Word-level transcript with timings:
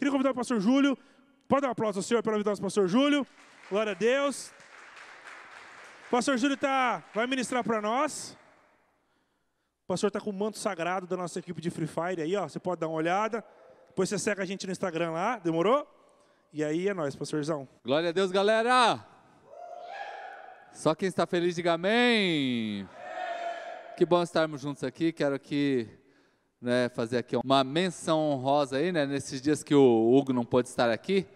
Queria 0.00 0.12
convidar 0.12 0.30
o 0.30 0.34
pastor 0.34 0.58
Júlio. 0.58 0.96
Pode 1.46 1.60
dar 1.60 1.68
um 1.68 1.72
aplauso 1.72 1.98
ao 1.98 2.02
senhor 2.02 2.22
para 2.22 2.32
convidar 2.32 2.54
o 2.54 2.60
pastor 2.62 2.88
Júlio. 2.88 3.26
Glória 3.68 3.92
a 3.92 3.94
Deus. 3.94 4.50
O 6.06 6.10
pastor 6.10 6.38
Júlio 6.38 6.56
tá, 6.56 7.04
vai 7.14 7.26
ministrar 7.26 7.62
para 7.62 7.82
nós. 7.82 8.34
O 9.84 9.88
pastor 9.88 10.08
está 10.08 10.18
com 10.18 10.30
o 10.30 10.32
manto 10.32 10.56
sagrado 10.56 11.06
da 11.06 11.18
nossa 11.18 11.38
equipe 11.38 11.60
de 11.60 11.68
Free 11.68 11.86
Fire 11.86 12.22
aí, 12.22 12.34
ó. 12.34 12.48
Você 12.48 12.58
pode 12.58 12.80
dar 12.80 12.88
uma 12.88 12.96
olhada. 12.96 13.44
Depois 13.88 14.08
você 14.08 14.18
segue 14.18 14.40
a 14.40 14.46
gente 14.46 14.64
no 14.64 14.72
Instagram 14.72 15.10
lá, 15.10 15.38
demorou? 15.38 15.86
E 16.50 16.64
aí 16.64 16.88
é 16.88 16.94
nóis, 16.94 17.14
pastorzão. 17.14 17.68
Glória 17.84 18.08
a 18.08 18.12
Deus, 18.12 18.30
galera! 18.30 19.06
Só 20.72 20.94
quem 20.94 21.08
está 21.08 21.26
feliz, 21.26 21.54
diga 21.54 21.74
amém. 21.74 22.88
Que 23.98 24.06
bom 24.06 24.22
estarmos 24.22 24.62
juntos 24.62 24.82
aqui. 24.82 25.12
Quero 25.12 25.34
aqui 25.34 25.99
né, 26.60 26.90
fazer 26.90 27.18
aqui 27.18 27.36
uma 27.42 27.64
menção 27.64 28.20
honrosa 28.20 28.76
aí, 28.76 28.92
né, 28.92 29.06
nesses 29.06 29.40
dias 29.40 29.62
que 29.62 29.74
o 29.74 30.14
Hugo 30.14 30.32
não 30.32 30.44
pôde 30.44 30.68
estar 30.68 30.90
aqui, 30.90 31.26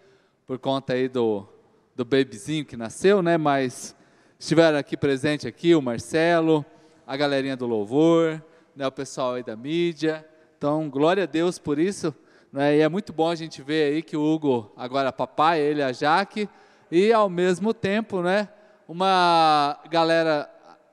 por 0.45 0.59
conta 0.59 0.93
aí 0.93 1.09
do, 1.09 1.47
do 1.95 2.05
babyzinho 2.05 2.63
que 2.63 2.77
nasceu, 2.77 3.23
né, 3.23 3.35
mas 3.35 3.95
estiveram 4.37 4.77
aqui 4.77 4.95
presente 4.95 5.47
aqui 5.47 5.73
o 5.73 5.81
Marcelo, 5.81 6.63
a 7.07 7.17
galerinha 7.17 7.57
do 7.57 7.65
louvor, 7.65 8.43
né, 8.75 8.85
o 8.85 8.91
pessoal 8.91 9.33
aí 9.33 9.43
da 9.43 9.55
mídia. 9.55 10.23
Então, 10.57 10.89
glória 10.89 11.23
a 11.23 11.27
Deus 11.27 11.57
por 11.57 11.79
isso. 11.79 12.13
Né, 12.51 12.77
e 12.77 12.81
é 12.81 12.87
muito 12.87 13.11
bom 13.11 13.29
a 13.29 13.35
gente 13.35 13.63
ver 13.63 13.93
aí 13.93 14.03
que 14.03 14.15
o 14.15 14.21
Hugo 14.21 14.71
agora 14.77 15.09
é 15.09 15.11
papai, 15.11 15.59
ele 15.59 15.81
a 15.81 15.91
Jaque, 15.91 16.47
e 16.91 17.11
ao 17.11 17.29
mesmo 17.29 17.73
tempo, 17.73 18.21
né, 18.21 18.47
uma 18.87 19.79
galera 19.89 20.47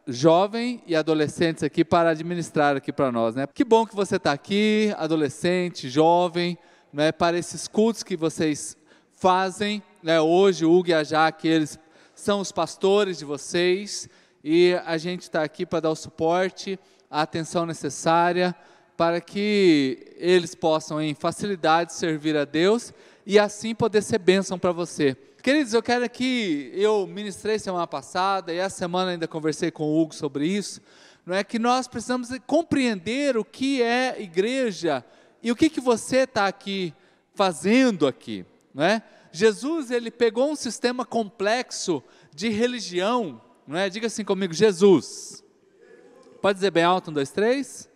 jovem 0.06 0.82
e 0.86 0.96
adolescentes 0.96 1.62
aqui 1.62 1.84
para 1.84 2.10
administrar 2.10 2.76
aqui 2.76 2.92
para 2.92 3.12
nós, 3.12 3.34
né? 3.34 3.46
Que 3.52 3.64
bom 3.64 3.86
que 3.86 3.94
você 3.94 4.16
está 4.16 4.32
aqui, 4.32 4.92
adolescente, 4.96 5.88
jovem, 5.88 6.58
né? 6.92 7.12
Para 7.12 7.38
esses 7.38 7.68
cultos 7.68 8.02
que 8.02 8.16
vocês 8.16 8.76
fazem, 9.12 9.82
né? 10.02 10.20
Hoje 10.20 10.64
o 10.64 10.72
Hugo 10.72 10.90
e 10.90 10.94
a 10.94 11.04
Jaque, 11.04 11.46
eles 11.46 11.78
são 12.14 12.40
os 12.40 12.50
pastores 12.50 13.18
de 13.18 13.24
vocês 13.24 14.08
e 14.42 14.74
a 14.84 14.98
gente 14.98 15.22
está 15.22 15.42
aqui 15.42 15.64
para 15.64 15.80
dar 15.80 15.90
o 15.90 15.96
suporte, 15.96 16.78
a 17.10 17.22
atenção 17.22 17.64
necessária 17.64 18.54
para 18.96 19.20
que 19.20 20.14
eles 20.16 20.54
possam 20.54 21.00
em 21.00 21.14
facilidade 21.14 21.92
servir 21.92 22.36
a 22.36 22.44
Deus 22.44 22.92
e 23.24 23.38
assim 23.38 23.74
poder 23.74 24.02
ser 24.02 24.18
bênção 24.18 24.58
para 24.58 24.72
você. 24.72 25.16
Queridos, 25.42 25.74
eu 25.74 25.82
quero 25.82 26.08
que 26.08 26.70
eu 26.72 27.04
ministrei 27.04 27.58
semana 27.58 27.84
passada 27.84 28.54
e 28.54 28.58
essa 28.58 28.76
semana 28.76 29.10
ainda 29.10 29.26
conversei 29.26 29.72
com 29.72 29.82
o 29.82 30.00
Hugo 30.00 30.14
sobre 30.14 30.46
isso, 30.46 30.80
não 31.26 31.34
é 31.34 31.42
que 31.42 31.58
nós 31.58 31.88
precisamos 31.88 32.28
compreender 32.46 33.36
o 33.36 33.44
que 33.44 33.82
é 33.82 34.22
igreja 34.22 35.04
e 35.42 35.50
o 35.50 35.56
que 35.56 35.68
que 35.68 35.80
você 35.80 36.18
está 36.18 36.46
aqui 36.46 36.94
fazendo 37.34 38.06
aqui, 38.06 38.46
não 38.72 38.84
é? 38.84 39.02
Jesus 39.32 39.90
ele 39.90 40.12
pegou 40.12 40.48
um 40.48 40.54
sistema 40.54 41.04
complexo 41.04 42.00
de 42.32 42.48
religião, 42.48 43.40
não 43.66 43.76
é? 43.76 43.88
Diga 43.88 44.06
assim 44.06 44.24
comigo, 44.24 44.54
Jesus. 44.54 45.42
Pode 46.40 46.58
dizer 46.58 46.70
bem 46.70 46.84
alto, 46.84 47.10
um, 47.10 47.14
dois, 47.14 47.32
três. 47.32 47.90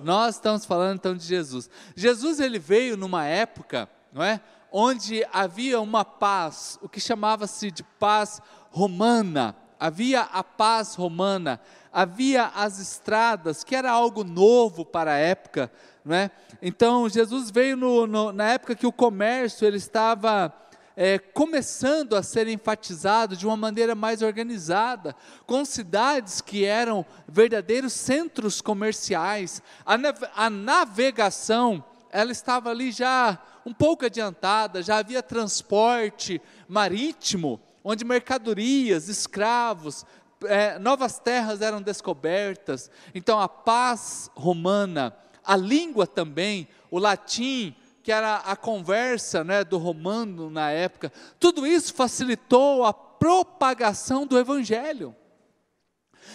Nós 0.00 0.36
estamos 0.36 0.64
falando 0.64 0.94
então 0.94 1.16
de 1.16 1.24
Jesus. 1.24 1.68
Jesus 1.96 2.38
ele 2.38 2.60
veio 2.60 2.96
numa 2.96 3.24
época, 3.24 3.88
não 4.12 4.22
é? 4.22 4.40
Onde 4.78 5.26
havia 5.32 5.80
uma 5.80 6.04
paz, 6.04 6.78
o 6.82 6.88
que 6.88 7.00
chamava-se 7.00 7.70
de 7.70 7.82
paz 7.82 8.42
romana. 8.70 9.56
Havia 9.80 10.20
a 10.20 10.44
paz 10.44 10.94
romana, 10.94 11.58
havia 11.90 12.48
as 12.54 12.78
estradas, 12.78 13.64
que 13.64 13.74
era 13.74 13.90
algo 13.90 14.22
novo 14.22 14.84
para 14.84 15.12
a 15.12 15.16
época, 15.16 15.72
não 16.04 16.14
é? 16.14 16.30
Então 16.60 17.08
Jesus 17.08 17.50
veio 17.50 17.74
no, 17.74 18.06
no, 18.06 18.32
na 18.32 18.52
época 18.52 18.74
que 18.74 18.86
o 18.86 18.92
comércio 18.92 19.66
ele 19.66 19.78
estava 19.78 20.52
é, 20.94 21.18
começando 21.18 22.14
a 22.14 22.22
ser 22.22 22.46
enfatizado 22.46 23.34
de 23.34 23.46
uma 23.46 23.56
maneira 23.56 23.94
mais 23.94 24.20
organizada, 24.20 25.16
com 25.46 25.64
cidades 25.64 26.42
que 26.42 26.66
eram 26.66 27.04
verdadeiros 27.26 27.94
centros 27.94 28.60
comerciais. 28.60 29.62
A, 29.86 29.96
a 30.34 30.50
navegação 30.50 31.82
ela 32.10 32.32
estava 32.32 32.70
ali 32.70 32.92
já 32.92 33.38
um 33.66 33.74
pouco 33.74 34.06
adiantada, 34.06 34.80
já 34.80 34.98
havia 34.98 35.20
transporte 35.20 36.40
marítimo, 36.68 37.60
onde 37.82 38.04
mercadorias, 38.04 39.08
escravos, 39.08 40.06
é, 40.44 40.78
novas 40.78 41.18
terras 41.18 41.60
eram 41.60 41.82
descobertas. 41.82 42.88
Então 43.12 43.40
a 43.40 43.48
paz 43.48 44.30
romana, 44.36 45.16
a 45.44 45.56
língua 45.56 46.06
também, 46.06 46.68
o 46.92 47.00
latim, 47.00 47.74
que 48.04 48.12
era 48.12 48.36
a 48.36 48.54
conversa 48.54 49.42
né, 49.42 49.64
do 49.64 49.78
romano 49.78 50.48
na 50.48 50.70
época, 50.70 51.12
tudo 51.40 51.66
isso 51.66 51.92
facilitou 51.92 52.84
a 52.84 52.94
propagação 52.94 54.24
do 54.24 54.38
evangelho. 54.38 55.12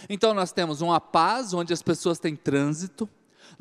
Então 0.10 0.34
nós 0.34 0.52
temos 0.52 0.82
uma 0.82 1.00
paz 1.00 1.54
onde 1.54 1.72
as 1.72 1.82
pessoas 1.82 2.20
têm 2.20 2.36
trânsito, 2.36 3.08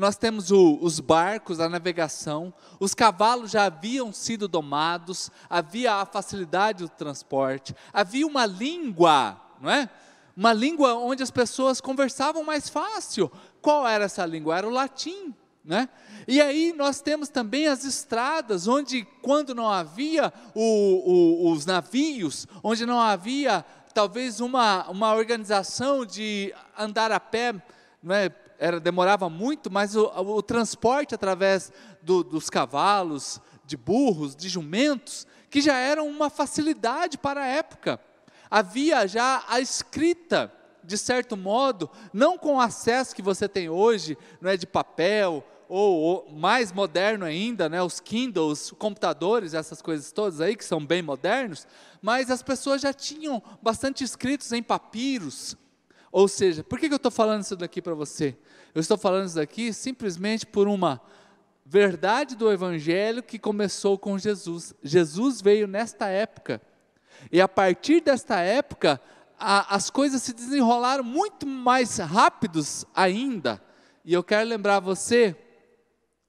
nós 0.00 0.16
temos 0.16 0.50
o, 0.50 0.78
os 0.80 0.98
barcos, 0.98 1.60
a 1.60 1.68
navegação, 1.68 2.54
os 2.80 2.94
cavalos 2.94 3.50
já 3.50 3.66
haviam 3.66 4.10
sido 4.14 4.48
domados, 4.48 5.30
havia 5.48 5.96
a 5.96 6.06
facilidade 6.06 6.84
do 6.84 6.88
transporte, 6.88 7.76
havia 7.92 8.26
uma 8.26 8.46
língua, 8.46 9.38
não 9.60 9.70
é? 9.70 9.90
Uma 10.34 10.54
língua 10.54 10.94
onde 10.94 11.22
as 11.22 11.30
pessoas 11.30 11.82
conversavam 11.82 12.42
mais 12.42 12.66
fácil. 12.70 13.30
Qual 13.60 13.86
era 13.86 14.06
essa 14.06 14.24
língua? 14.24 14.56
Era 14.56 14.66
o 14.66 14.70
latim. 14.70 15.34
Né? 15.62 15.86
E 16.26 16.40
aí 16.40 16.72
nós 16.74 17.02
temos 17.02 17.28
também 17.28 17.66
as 17.66 17.84
estradas, 17.84 18.66
onde 18.66 19.06
quando 19.20 19.54
não 19.54 19.68
havia 19.68 20.32
o, 20.54 21.44
o, 21.44 21.52
os 21.52 21.66
navios, 21.66 22.46
onde 22.62 22.86
não 22.86 22.98
havia 22.98 23.62
talvez 23.92 24.40
uma, 24.40 24.88
uma 24.88 25.12
organização 25.12 26.06
de 26.06 26.54
andar 26.78 27.12
a 27.12 27.20
pé, 27.20 27.54
né, 28.02 28.30
era, 28.60 28.78
demorava 28.78 29.30
muito, 29.30 29.72
mas 29.72 29.96
o, 29.96 30.04
o 30.04 30.42
transporte 30.42 31.14
através 31.14 31.72
do, 32.02 32.22
dos 32.22 32.50
cavalos, 32.50 33.40
de 33.64 33.76
burros, 33.76 34.36
de 34.36 34.50
jumentos, 34.50 35.26
que 35.48 35.62
já 35.62 35.78
era 35.78 36.02
uma 36.02 36.28
facilidade 36.28 37.16
para 37.16 37.40
a 37.42 37.46
época. 37.46 37.98
Havia 38.50 39.08
já 39.08 39.42
a 39.48 39.60
escrita, 39.60 40.52
de 40.84 40.98
certo 40.98 41.36
modo, 41.36 41.90
não 42.12 42.36
com 42.36 42.56
o 42.56 42.60
acesso 42.60 43.16
que 43.16 43.22
você 43.22 43.48
tem 43.48 43.70
hoje, 43.70 44.18
não 44.40 44.50
é 44.50 44.56
de 44.56 44.66
papel, 44.66 45.42
ou, 45.66 45.98
ou, 46.00 46.32
mais 46.32 46.70
moderno 46.70 47.24
ainda, 47.24 47.68
né, 47.68 47.80
os 47.82 47.98
Kindles, 47.98 48.72
computadores, 48.72 49.54
essas 49.54 49.80
coisas 49.80 50.12
todas 50.12 50.40
aí 50.40 50.54
que 50.54 50.64
são 50.64 50.84
bem 50.84 51.00
modernos, 51.00 51.66
mas 52.02 52.30
as 52.30 52.42
pessoas 52.42 52.82
já 52.82 52.92
tinham 52.92 53.42
bastante 53.62 54.04
escritos 54.04 54.52
em 54.52 54.62
papiros. 54.62 55.56
Ou 56.12 56.26
seja, 56.26 56.64
por 56.64 56.78
que, 56.78 56.86
eu 56.86 56.96
estou 56.96 57.10
falando 57.10 57.42
isso 57.42 57.56
daqui 57.56 57.80
para 57.80 57.94
você? 57.94 58.36
Eu 58.74 58.80
estou 58.80 58.98
falando 58.98 59.26
isso 59.26 59.36
daqui 59.36 59.72
simplesmente 59.72 60.44
por 60.44 60.66
uma 60.66 61.00
verdade 61.64 62.34
do 62.34 62.50
Evangelho 62.50 63.22
que 63.22 63.38
começou 63.38 63.96
com 63.96 64.18
Jesus. 64.18 64.74
Jesus 64.82 65.40
veio 65.40 65.68
nesta 65.68 66.08
época. 66.08 66.60
E 67.30 67.40
a 67.40 67.46
partir 67.46 68.00
desta 68.00 68.40
época, 68.40 69.00
a, 69.38 69.74
as 69.74 69.88
coisas 69.88 70.22
se 70.22 70.32
desenrolaram 70.32 71.04
muito 71.04 71.46
mais 71.46 71.98
rápidos 71.98 72.84
ainda. 72.94 73.62
E 74.04 74.12
eu 74.12 74.24
quero 74.24 74.48
lembrar 74.48 74.80
você 74.80 75.36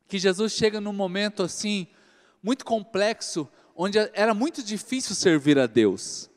que 0.08 0.19
Jesus 0.19 0.52
chega 0.52 0.80
num 0.80 0.94
momento 0.94 1.42
assim, 1.42 1.88
muito 2.44 2.63
complexo, 2.63 3.48
onde 3.75 3.98
era 4.13 4.34
muito 4.34 4.62
difícil 4.62 5.16
servir 5.16 5.58
a 5.58 5.66
Deus. 5.66 6.30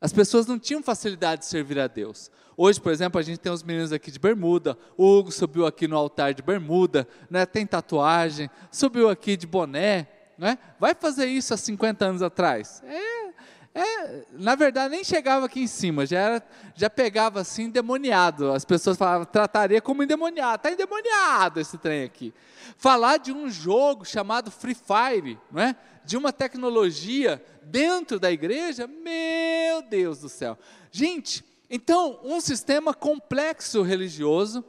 As 0.00 0.12
pessoas 0.12 0.46
não 0.46 0.58
tinham 0.58 0.82
facilidade 0.82 1.40
de 1.40 1.46
servir 1.46 1.78
a 1.78 1.86
Deus. 1.86 2.30
Hoje, 2.56 2.80
por 2.80 2.92
exemplo, 2.92 3.18
a 3.18 3.22
gente 3.22 3.38
tem 3.38 3.50
os 3.50 3.62
meninos 3.62 3.92
aqui 3.92 4.10
de 4.10 4.18
bermuda, 4.18 4.78
o 4.96 5.06
Hugo 5.06 5.32
subiu 5.32 5.66
aqui 5.66 5.88
no 5.88 5.96
altar 5.96 6.34
de 6.34 6.42
bermuda, 6.42 7.06
né? 7.28 7.44
tem 7.44 7.66
tatuagem, 7.66 8.48
subiu 8.70 9.08
aqui 9.08 9.36
de 9.36 9.46
boné. 9.46 10.08
Né? 10.38 10.58
Vai 10.78 10.94
fazer 10.94 11.26
isso 11.26 11.54
há 11.54 11.56
50 11.56 12.04
anos 12.04 12.22
atrás? 12.22 12.82
É, 12.86 13.24
é, 13.74 14.24
na 14.32 14.54
verdade, 14.54 14.94
nem 14.94 15.02
chegava 15.02 15.46
aqui 15.46 15.60
em 15.60 15.66
cima, 15.66 16.06
já, 16.06 16.18
era, 16.18 16.42
já 16.76 16.88
pegava 16.88 17.40
assim 17.40 17.64
endemoniado. 17.64 18.52
As 18.52 18.64
pessoas 18.64 18.96
falavam, 18.96 19.24
trataria 19.24 19.80
como 19.80 20.02
endemoniado. 20.02 20.56
Está 20.56 20.70
endemoniado 20.70 21.60
esse 21.60 21.76
trem 21.78 22.04
aqui. 22.04 22.32
Falar 22.76 23.16
de 23.16 23.32
um 23.32 23.50
jogo 23.50 24.04
chamado 24.04 24.50
Free 24.50 24.76
Fire, 24.76 25.38
não 25.50 25.62
é? 25.62 25.76
de 26.04 26.16
uma 26.16 26.32
tecnologia 26.32 27.42
dentro 27.62 28.20
da 28.20 28.30
igreja, 28.30 28.86
meu 28.86 29.82
Deus 29.82 30.20
do 30.20 30.28
céu. 30.28 30.58
Gente, 30.92 31.44
então, 31.68 32.20
um 32.22 32.40
sistema 32.40 32.92
complexo 32.92 33.82
religioso, 33.82 34.64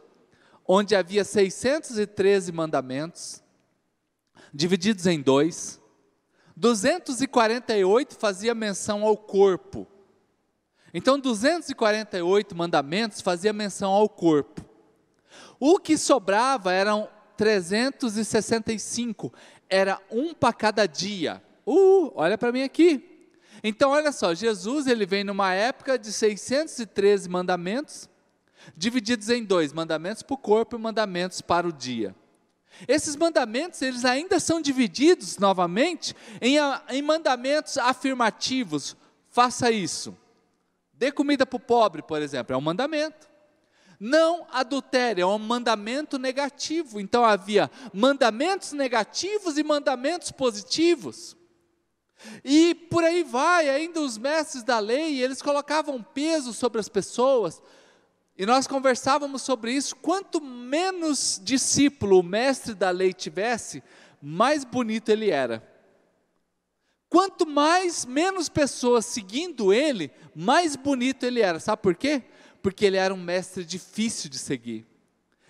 onde 0.68 0.96
havia 0.96 1.24
613 1.24 2.52
mandamentos, 2.52 3.44
divididos 4.54 5.06
em 5.06 5.22
dois, 5.22 5.80
248 6.56 8.16
fazia 8.16 8.56
menção 8.56 9.04
ao 9.04 9.18
corpo. 9.18 9.86
Então, 10.94 11.20
248 11.20 12.56
mandamentos 12.56 13.20
fazia 13.20 13.52
menção 13.52 13.92
ao 13.92 14.08
corpo. 14.08 14.64
O 15.60 15.78
que 15.78 15.98
sobrava 15.98 16.72
eram 16.72 17.10
365, 17.36 19.34
era 19.70 20.02
um 20.10 20.34
para 20.34 20.54
cada 20.54 20.86
dia. 20.86 21.44
Uh, 21.66 22.14
olha 22.16 22.38
para 22.38 22.54
mim 22.54 22.64
aqui. 22.64 23.15
Então, 23.68 23.90
olha 23.90 24.12
só, 24.12 24.32
Jesus 24.36 24.86
ele 24.86 25.08
vem 25.08 25.24
numa 25.24 25.52
época 25.52 25.98
de 25.98 26.14
613 26.14 27.28
mandamentos, 27.28 28.08
divididos 28.78 29.28
em 29.32 29.44
dois: 29.44 29.74
mandamentos 29.74 30.22
para 30.22 30.36
o 30.36 30.38
corpo 30.38 30.76
e 30.76 30.80
mandamentos 30.80 31.42
para 31.42 31.68
o 31.68 31.74
dia. 31.74 32.16
Esses 32.88 33.16
mandamentos, 33.16 33.82
eles 33.82 34.06
ainda 34.06 34.40
são 34.40 34.62
divididos 34.62 35.40
novamente 35.40 36.16
em, 36.40 36.58
em 36.90 37.02
mandamentos 37.02 37.80
afirmativos. 37.80 38.96
Faça 39.30 39.72
isso. 39.72 40.16
Dê 40.94 41.12
comida 41.12 41.44
para 41.44 41.58
o 41.58 41.60
pobre, 41.60 42.04
por 42.04 42.22
exemplo, 42.22 42.54
é 42.54 42.58
um 42.58 42.62
mandamento. 42.62 43.28
Não 44.00 44.46
adultere, 44.52 45.22
é 45.22 45.26
um 45.26 45.40
mandamento 45.40 46.20
negativo. 46.20 47.00
Então 47.00 47.26
havia 47.26 47.72
mandamentos 47.92 48.74
negativos 48.74 49.58
e 49.58 49.64
mandamentos 49.64 50.32
positivos. 50.32 51.36
E 52.44 52.74
por 52.74 53.04
aí 53.04 53.24
vai, 53.24 53.70
ainda 53.70 54.02
os 54.02 54.18
mestres 54.18 54.64
da 54.64 54.80
lei, 54.80 55.22
eles 55.22 55.42
colocavam 55.42 56.02
peso 56.02 56.54
sobre 56.54 56.80
as 56.80 56.90
pessoas. 56.90 57.62
E 58.38 58.46
nós 58.46 58.68
conversávamos 58.68 59.42
sobre 59.42 59.72
isso. 59.72 59.96
Quanto 59.96 60.42
menos 60.42 61.40
discípulo 61.44 62.20
o 62.20 62.24
mestre 62.24 62.74
da 62.74 62.90
lei 62.90 63.14
tivesse, 63.14 63.84
mais 64.22 64.64
bonito 64.64 65.10
ele 65.10 65.30
era. 65.30 65.64
Quanto 67.10 67.46
mais 67.46 68.06
menos 68.06 68.50
pessoas 68.50 69.06
seguindo 69.06 69.72
ele, 69.72 70.12
mais 70.36 70.76
bonito 70.76 71.24
ele 71.24 71.42
era. 71.42 71.60
Sabe 71.60 71.82
por 71.82 71.96
quê? 71.96 72.24
porque 72.66 72.84
ele 72.84 72.98
era 72.98 73.14
um 73.14 73.18
mestre 73.18 73.64
difícil 73.64 74.28
de 74.28 74.40
seguir. 74.40 74.88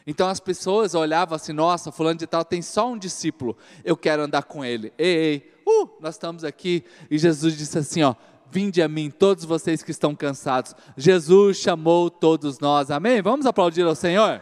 Então 0.05 0.27
as 0.27 0.41
pessoas 0.41 0.93
olhavam 0.93 1.33
assim: 1.37 1.53
nossa, 1.53 1.89
fulano 1.89 2.19
de 2.19 2.27
tal 2.27 2.43
tem 2.43 2.61
só 2.61 2.91
um 2.91 2.97
discípulo, 2.97 3.55
eu 3.85 3.95
quero 3.95 4.21
andar 4.21 4.43
com 4.43 4.65
ele. 4.65 4.91
Ei, 4.97 5.15
ei, 5.15 5.53
uh, 5.65 5.89
nós 5.99 6.15
estamos 6.15 6.43
aqui. 6.43 6.83
E 7.09 7.17
Jesus 7.17 7.57
disse 7.57 7.77
assim: 7.77 8.03
ó, 8.03 8.15
vinde 8.49 8.81
a 8.81 8.87
mim, 8.87 9.09
todos 9.09 9.43
vocês 9.43 9.83
que 9.83 9.91
estão 9.91 10.15
cansados. 10.15 10.75
Jesus 10.95 11.57
chamou 11.57 12.09
todos 12.09 12.59
nós, 12.59 12.91
amém? 12.91 13.21
Vamos 13.21 13.45
aplaudir 13.45 13.83
ao 13.83 13.95
Senhor? 13.95 14.41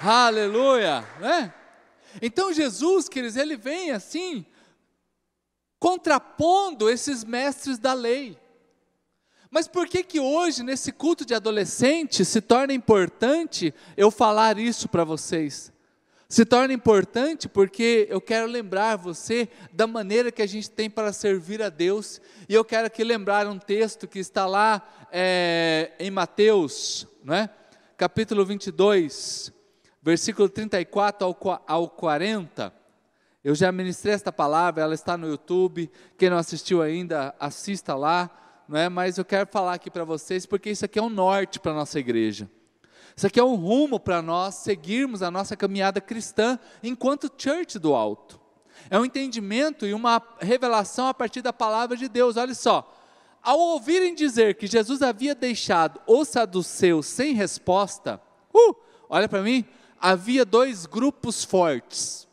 Aleluia, 0.00 1.04
né? 1.20 1.52
Então 2.22 2.52
Jesus, 2.52 3.08
queridos, 3.08 3.36
ele 3.36 3.56
vem 3.56 3.90
assim, 3.90 4.46
contrapondo 5.78 6.88
esses 6.88 7.24
mestres 7.24 7.78
da 7.78 7.92
lei. 7.92 8.38
Mas 9.50 9.66
por 9.66 9.88
que 9.88 10.04
que 10.04 10.20
hoje, 10.20 10.62
nesse 10.62 10.92
culto 10.92 11.24
de 11.24 11.34
adolescente, 11.34 12.24
se 12.24 12.40
torna 12.40 12.72
importante 12.72 13.74
eu 13.96 14.10
falar 14.10 14.58
isso 14.58 14.88
para 14.88 15.04
vocês? 15.04 15.72
Se 16.30 16.44
torna 16.44 16.74
importante 16.74 17.48
porque 17.48 18.06
eu 18.10 18.20
quero 18.20 18.46
lembrar 18.46 18.96
você 18.96 19.48
da 19.72 19.86
maneira 19.86 20.30
que 20.30 20.42
a 20.42 20.46
gente 20.46 20.70
tem 20.70 20.90
para 20.90 21.10
servir 21.10 21.62
a 21.62 21.70
Deus. 21.70 22.20
E 22.46 22.52
eu 22.52 22.62
quero 22.62 22.86
aqui 22.86 23.02
lembrar 23.02 23.46
um 23.46 23.58
texto 23.58 24.06
que 24.06 24.18
está 24.18 24.44
lá 24.44 24.86
é, 25.10 25.92
em 25.98 26.10
Mateus, 26.10 27.06
não 27.24 27.34
é? 27.34 27.48
capítulo 27.96 28.44
22, 28.44 29.50
versículo 30.02 30.50
34 30.50 31.26
ao, 31.26 31.64
ao 31.66 31.88
40. 31.88 32.74
Eu 33.42 33.54
já 33.54 33.72
ministrei 33.72 34.12
esta 34.12 34.30
palavra, 34.30 34.82
ela 34.82 34.94
está 34.94 35.16
no 35.16 35.26
YouTube. 35.26 35.90
Quem 36.18 36.28
não 36.28 36.36
assistiu 36.36 36.82
ainda, 36.82 37.34
assista 37.40 37.94
lá. 37.94 38.30
Não 38.68 38.78
é? 38.78 38.90
Mas 38.90 39.16
eu 39.16 39.24
quero 39.24 39.48
falar 39.50 39.72
aqui 39.72 39.90
para 39.90 40.04
vocês, 40.04 40.44
porque 40.44 40.68
isso 40.68 40.84
aqui 40.84 40.98
é 40.98 41.02
um 41.02 41.08
norte 41.08 41.58
para 41.58 41.72
a 41.72 41.74
nossa 41.74 41.98
igreja. 41.98 42.50
Isso 43.18 43.26
aqui 43.26 43.40
é 43.40 43.44
um 43.44 43.56
rumo 43.56 43.98
para 43.98 44.22
nós 44.22 44.54
seguirmos 44.54 45.24
a 45.24 45.30
nossa 45.30 45.56
caminhada 45.56 46.00
cristã 46.00 46.56
enquanto 46.84 47.28
church 47.36 47.76
do 47.76 47.92
alto. 47.92 48.40
É 48.88 48.96
um 48.96 49.04
entendimento 49.04 49.84
e 49.84 49.92
uma 49.92 50.22
revelação 50.38 51.08
a 51.08 51.12
partir 51.12 51.42
da 51.42 51.52
palavra 51.52 51.96
de 51.96 52.08
Deus. 52.08 52.36
Olha 52.36 52.54
só, 52.54 52.96
ao 53.42 53.58
ouvirem 53.58 54.14
dizer 54.14 54.54
que 54.54 54.68
Jesus 54.68 55.02
havia 55.02 55.34
deixado 55.34 56.00
os 56.06 56.28
saduceus 56.28 57.06
sem 57.06 57.34
resposta, 57.34 58.20
uh, 58.54 58.76
olha 59.08 59.28
para 59.28 59.42
mim, 59.42 59.64
havia 60.00 60.44
dois 60.44 60.86
grupos 60.86 61.42
fortes. 61.42 62.28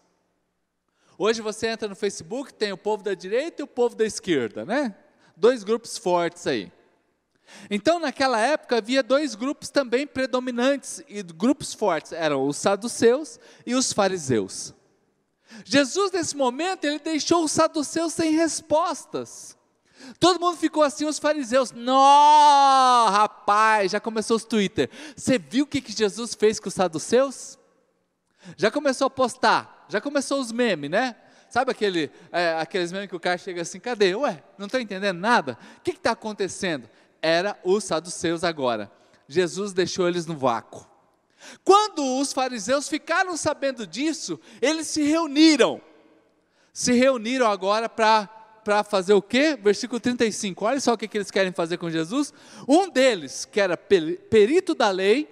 Hoje 1.17 1.41
você 1.41 1.65
entra 1.65 1.87
no 1.87 1.95
Facebook, 1.95 2.53
tem 2.53 2.71
o 2.71 2.77
povo 2.77 3.01
da 3.01 3.15
direita 3.15 3.63
e 3.63 3.65
o 3.65 3.67
povo 3.67 3.95
da 3.95 4.05
esquerda, 4.05 4.63
né? 4.63 4.95
Dois 5.35 5.63
grupos 5.63 5.97
fortes 5.97 6.45
aí. 6.45 6.71
Então, 7.69 7.99
naquela 7.99 8.39
época, 8.39 8.77
havia 8.77 9.03
dois 9.03 9.35
grupos 9.35 9.69
também 9.69 10.05
predominantes 10.05 11.03
e 11.07 11.21
grupos 11.23 11.73
fortes: 11.73 12.11
eram 12.11 12.47
os 12.47 12.57
saduceus 12.57 13.39
e 13.65 13.75
os 13.75 13.93
fariseus. 13.93 14.73
Jesus, 15.63 16.11
nesse 16.11 16.35
momento, 16.35 16.85
ele 16.85 16.99
deixou 16.99 17.43
os 17.43 17.51
saduceus 17.51 18.13
sem 18.13 18.31
respostas. 18.31 19.55
Todo 20.19 20.39
mundo 20.39 20.57
ficou 20.57 20.83
assim, 20.83 21.05
os 21.05 21.17
fariseus. 21.17 21.71
Nó, 21.71 23.07
rapaz, 23.09 23.91
já 23.91 23.99
começou 23.99 24.37
os 24.37 24.43
Twitter. 24.43 24.89
Você 25.15 25.37
viu 25.39 25.63
o 25.63 25.67
que, 25.67 25.81
que 25.81 25.91
Jesus 25.91 26.35
fez 26.35 26.59
com 26.59 26.67
os 26.67 26.73
saduceus? 26.73 27.57
Já 28.57 28.69
começou 28.69 29.07
a 29.07 29.09
postar, 29.09 29.85
já 29.89 29.99
começou 29.99 30.39
os 30.39 30.51
memes, 30.51 30.89
né? 30.89 31.15
Sabe 31.49 31.71
aquele, 31.71 32.11
é, 32.31 32.55
aqueles 32.59 32.91
memes 32.91 33.09
que 33.09 33.15
o 33.15 33.19
cara 33.19 33.37
chega 33.37 33.61
assim, 33.61 33.79
cadê? 33.79 34.13
Ué, 34.13 34.43
não 34.57 34.65
estou 34.65 34.79
entendendo 34.79 35.17
nada? 35.17 35.57
O 35.77 35.81
que 35.81 35.91
está 35.91 36.11
acontecendo? 36.11 36.89
Era 37.25 37.59
os 37.63 37.83
saduceus 37.83 38.43
agora. 38.43 38.91
Jesus 39.27 39.73
deixou 39.73 40.07
eles 40.07 40.27
no 40.27 40.37
vácuo. 40.37 40.85
Quando 41.63 42.19
os 42.19 42.31
fariseus 42.31 42.87
ficaram 42.87 43.35
sabendo 43.35 43.87
disso, 43.87 44.39
eles 44.61 44.85
se 44.85 45.01
reuniram. 45.01 45.81
Se 46.71 46.93
reuniram 46.93 47.47
agora 47.47 47.89
para 47.89 48.83
fazer 48.83 49.15
o 49.15 49.23
quê? 49.23 49.57
Versículo 49.59 49.99
35. 49.99 50.65
Olha 50.65 50.79
só 50.79 50.93
o 50.93 50.97
que, 50.99 51.07
que 51.07 51.17
eles 51.17 51.31
querem 51.31 51.51
fazer 51.51 51.77
com 51.77 51.89
Jesus. 51.89 52.31
Um 52.67 52.91
deles, 52.91 53.43
que 53.43 53.59
era 53.59 53.75
perito 53.75 54.75
da 54.75 54.91
lei, 54.91 55.27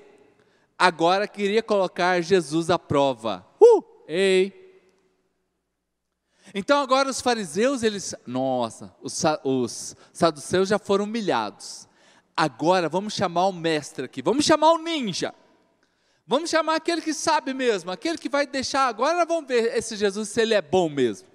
agora 0.76 1.28
queria 1.28 1.62
colocar 1.62 2.20
Jesus 2.22 2.72
à 2.72 2.80
prova. 2.80 3.46
Uh, 3.62 3.84
ei! 4.08 4.63
Então 6.54 6.80
agora 6.80 7.10
os 7.10 7.20
fariseus, 7.20 7.82
eles, 7.82 8.14
nossa, 8.28 8.94
os, 9.02 9.24
os 9.44 9.96
saduceus 10.12 10.70
já 10.70 10.78
foram 10.78 11.06
humilhados. 11.06 11.88
Agora 12.36 12.88
vamos 12.88 13.14
chamar 13.14 13.48
o 13.48 13.54
mestre 13.54 14.06
aqui, 14.06 14.22
vamos 14.22 14.46
chamar 14.46 14.72
o 14.72 14.78
ninja. 14.78 15.34
Vamos 16.26 16.50
chamar 16.50 16.76
aquele 16.76 17.02
que 17.02 17.14
sabe 17.14 17.54
mesmo, 17.54 17.92
aquele 17.92 18.18
que 18.18 18.30
vai 18.30 18.48
deixar. 18.48 18.88
Agora 18.88 19.26
vamos 19.26 19.48
ver 19.48 19.76
esse 19.76 19.96
Jesus 19.96 20.30
se 20.30 20.42
ele 20.42 20.54
é 20.54 20.62
bom 20.62 20.88
mesmo. 20.90 21.28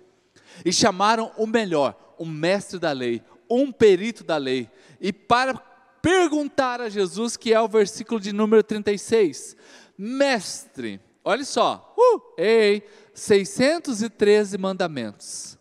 E 0.64 0.73
chamaram 0.73 1.31
o 1.37 1.47
melhor, 1.47 2.14
o 2.16 2.25
mestre 2.25 2.78
da 2.78 2.92
lei, 2.92 3.23
um 3.50 3.71
perito 3.71 4.25
da 4.25 4.37
lei. 4.37 4.71
E 5.00 5.12
para 5.12 5.54
perguntar 6.00 6.81
a 6.81 6.88
Jesus, 6.88 7.37
que 7.37 7.52
é 7.52 7.61
o 7.61 7.69
versículo 7.69 8.19
de 8.19 8.33
número 8.33 8.62
36. 8.62 9.57
Mestre, 9.97 11.00
olha 11.23 11.45
só, 11.45 11.95
uh, 11.97 12.23
ei, 12.38 12.83
613 13.18 14.56
mandamentos. 14.56 15.58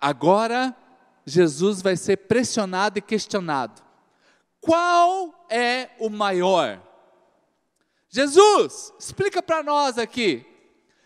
Agora, 0.00 0.74
Jesus 1.24 1.82
vai 1.82 1.96
ser 1.96 2.16
pressionado 2.16 2.98
e 2.98 3.02
questionado. 3.02 3.82
Qual 4.60 5.46
é 5.50 5.90
o 5.98 6.08
maior? 6.08 6.82
Jesus, 8.08 8.92
explica 8.98 9.42
para 9.42 9.62
nós 9.62 9.98
aqui. 9.98 10.46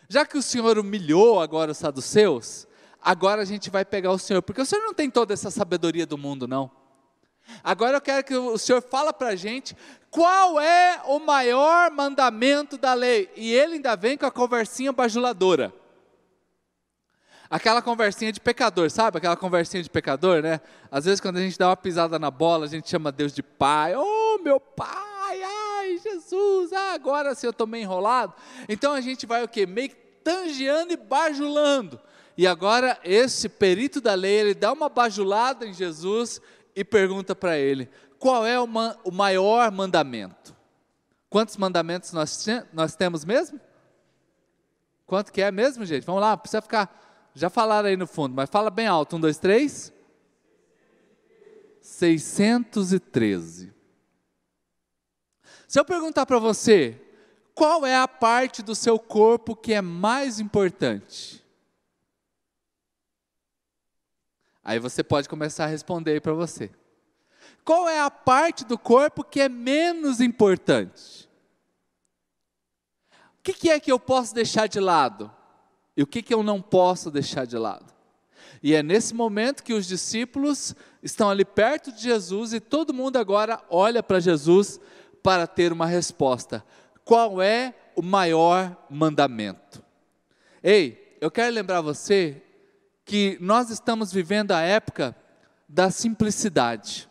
Já 0.09 0.25
que 0.25 0.39
o 0.39 0.43
Senhor 0.43 0.79
humilhou 0.79 1.41
agora 1.41 1.73
os 1.73 1.79
saduceus, 1.79 2.67
agora 3.01 3.43
a 3.43 3.45
gente 3.45 3.71
vai 3.71 3.85
pegar 3.85 4.13
o 4.13 4.19
Senhor, 4.19 4.43
porque 4.43 4.61
o 4.61 4.67
Senhor 4.67 4.83
não 4.83 4.95
tem 4.95 5.11
toda 5.11 5.33
essa 5.33 5.51
sabedoria 5.51 6.07
do 6.07 6.19
mundo, 6.19 6.49
não. 6.49 6.71
Agora 7.63 7.97
eu 7.97 8.01
quero 8.01 8.25
que 8.25 8.35
o 8.35 8.59
Senhor 8.59 8.83
fala 8.83 9.13
para 9.13 9.29
a 9.29 9.37
gente 9.37 9.77
qual 10.11 10.61
é 10.61 11.01
o 11.07 11.19
maior 11.19 11.91
mandamento 11.91 12.77
da 12.77 12.95
lei. 12.95 13.31
E 13.37 13.53
ele 13.53 13.75
ainda 13.75 13.95
vem 13.97 14.17
com 14.17 14.27
a 14.27 14.31
conversinha 14.31 14.93
bajuladora. 14.93 15.73
Aquela 17.49 17.83
conversinha 17.83 18.31
de 18.33 18.41
pecador, 18.41 18.91
sabe? 18.91 19.19
Aquela 19.19 19.37
conversinha 19.37 19.83
de 19.83 19.91
pecador, 19.91 20.41
né? 20.41 20.61
Às 20.91 21.05
vezes 21.05 21.21
quando 21.21 21.39
a 21.39 21.41
gente 21.41 21.59
dá 21.59 21.69
uma 21.69 21.77
pisada 21.77 22.19
na 22.19 22.31
bola, 22.31 22.65
a 22.65 22.69
gente 22.69 22.89
chama 22.89 23.11
Deus 23.11 23.33
de 23.33 23.43
pai. 23.43 23.95
Oh, 23.97 24.39
meu 24.43 24.61
pai, 24.61 25.43
ai, 25.43 25.99
Jesus, 25.99 26.73
ah, 26.73 26.93
agora 26.93 27.35
sim 27.35 27.47
eu 27.47 27.51
estou 27.51 27.67
meio 27.67 27.83
enrolado. 27.83 28.35
Então 28.69 28.93
a 28.93 29.01
gente 29.01 29.27
vai 29.27 29.43
o 29.43 29.49
quê? 29.49 29.67
Meio 29.67 29.91
tangeando 30.23 30.93
e 30.93 30.97
bajulando. 30.97 32.01
E 32.37 32.47
agora 32.47 32.99
esse 33.03 33.49
perito 33.49 34.01
da 34.01 34.15
lei, 34.15 34.33
ele 34.33 34.55
dá 34.55 34.73
uma 34.73 34.89
bajulada 34.89 35.67
em 35.67 35.75
Jesus 35.75 36.41
e 36.81 36.85
pergunta 36.85 37.35
para 37.35 37.59
ele: 37.59 37.89
qual 38.19 38.47
é 38.47 38.59
o, 38.59 38.69
o, 39.05 39.13
maior 39.13 39.71
mandamento? 39.71 40.57
Quantos 41.29 41.57
mandamentos 41.57 42.13
nós, 42.13 42.47
nós 42.73 42.97
temos 42.97 43.25
mesmo? 43.25 43.61
Quanto 45.07 45.33
que 45.33 45.43
é 45.43 45.51
mesmo, 45.51 45.85
gente? 45.85 46.05
Vamos 46.05 46.21
lá, 46.21 46.37
precisa 46.37 46.63
ficar. 46.63 47.31
Já 47.35 47.49
falaram 47.49 47.89
aí 47.89 47.97
no 47.97 48.07
fundo, 48.07 48.35
mas 48.35 48.51
fala 48.51 48.71
bem 48.71 48.87
alto: 48.87 49.17
um, 49.17 49.21
dois, 49.21 49.39
três. 49.39 49.93
613. 51.81 53.73
Se 55.67 55.79
eu 55.79 55.85
perguntar 55.85 56.27
para 56.27 56.39
você, 56.39 57.01
Qual 57.61 57.85
é 57.85 57.95
a 57.95 58.09
parte 58.09 58.63
do 58.63 58.75
seu 58.75 58.99
corpo 58.99 59.55
que 59.55 59.75
é 59.75 59.83
mais 59.83 60.41
importante? 60.41 61.45
Aí 64.63 64.79
você 64.79 65.03
pode 65.03 65.29
começar 65.29 65.65
a 65.65 65.69
responder 65.69 66.13
aí 66.13 66.21
para 66.21 66.35
você. 66.35 66.71
Qual 67.65 67.89
é 67.89 68.01
a 68.01 68.11
parte 68.11 68.65
do 68.65 68.79
corpo 68.79 69.25
que 69.25 69.41
é 69.41 69.49
menos 69.49 70.21
importante? 70.21 71.29
O 73.39 73.43
que, 73.43 73.53
que 73.55 73.71
é 73.71 73.81
que 73.81 73.91
eu 73.91 73.99
posso 73.99 74.35
deixar 74.35 74.67
de 74.67 74.79
lado? 74.81 75.31
E 75.97 76.03
o 76.03 76.07
que, 76.07 76.23
que 76.23 76.33
eu 76.33 76.43
não 76.43 76.61
posso 76.61 77.11
deixar 77.11 77.47
de 77.47 77.57
lado? 77.57 77.93
E 78.63 78.75
é 78.75 78.83
nesse 78.83 79.15
momento 79.15 79.63
que 79.63 79.73
os 79.73 79.87
discípulos 79.87 80.75
estão 81.03 81.31
ali 81.31 81.45
perto 81.45 81.91
de 81.91 82.03
Jesus 82.03 82.53
e 82.53 82.61
todo 82.61 82.93
mundo 82.93 83.17
agora 83.17 83.63
olha 83.71 84.03
para 84.03 84.21
Jesus 84.21 84.79
para 85.23 85.47
ter 85.47 85.73
uma 85.73 85.87
resposta. 85.87 86.65
Qual 87.05 87.41
é 87.41 87.75
o 87.97 88.03
maior 88.03 88.77
mandamento? 88.91 89.83
Ei, 90.63 91.17
eu 91.21 91.31
quero 91.31 91.55
lembrar 91.55 91.81
você 91.81 92.43
que 93.11 93.37
nós 93.41 93.71
estamos 93.71 94.13
vivendo 94.13 94.53
a 94.53 94.61
época 94.61 95.17
da 95.69 95.91
simplicidade. 95.91 97.09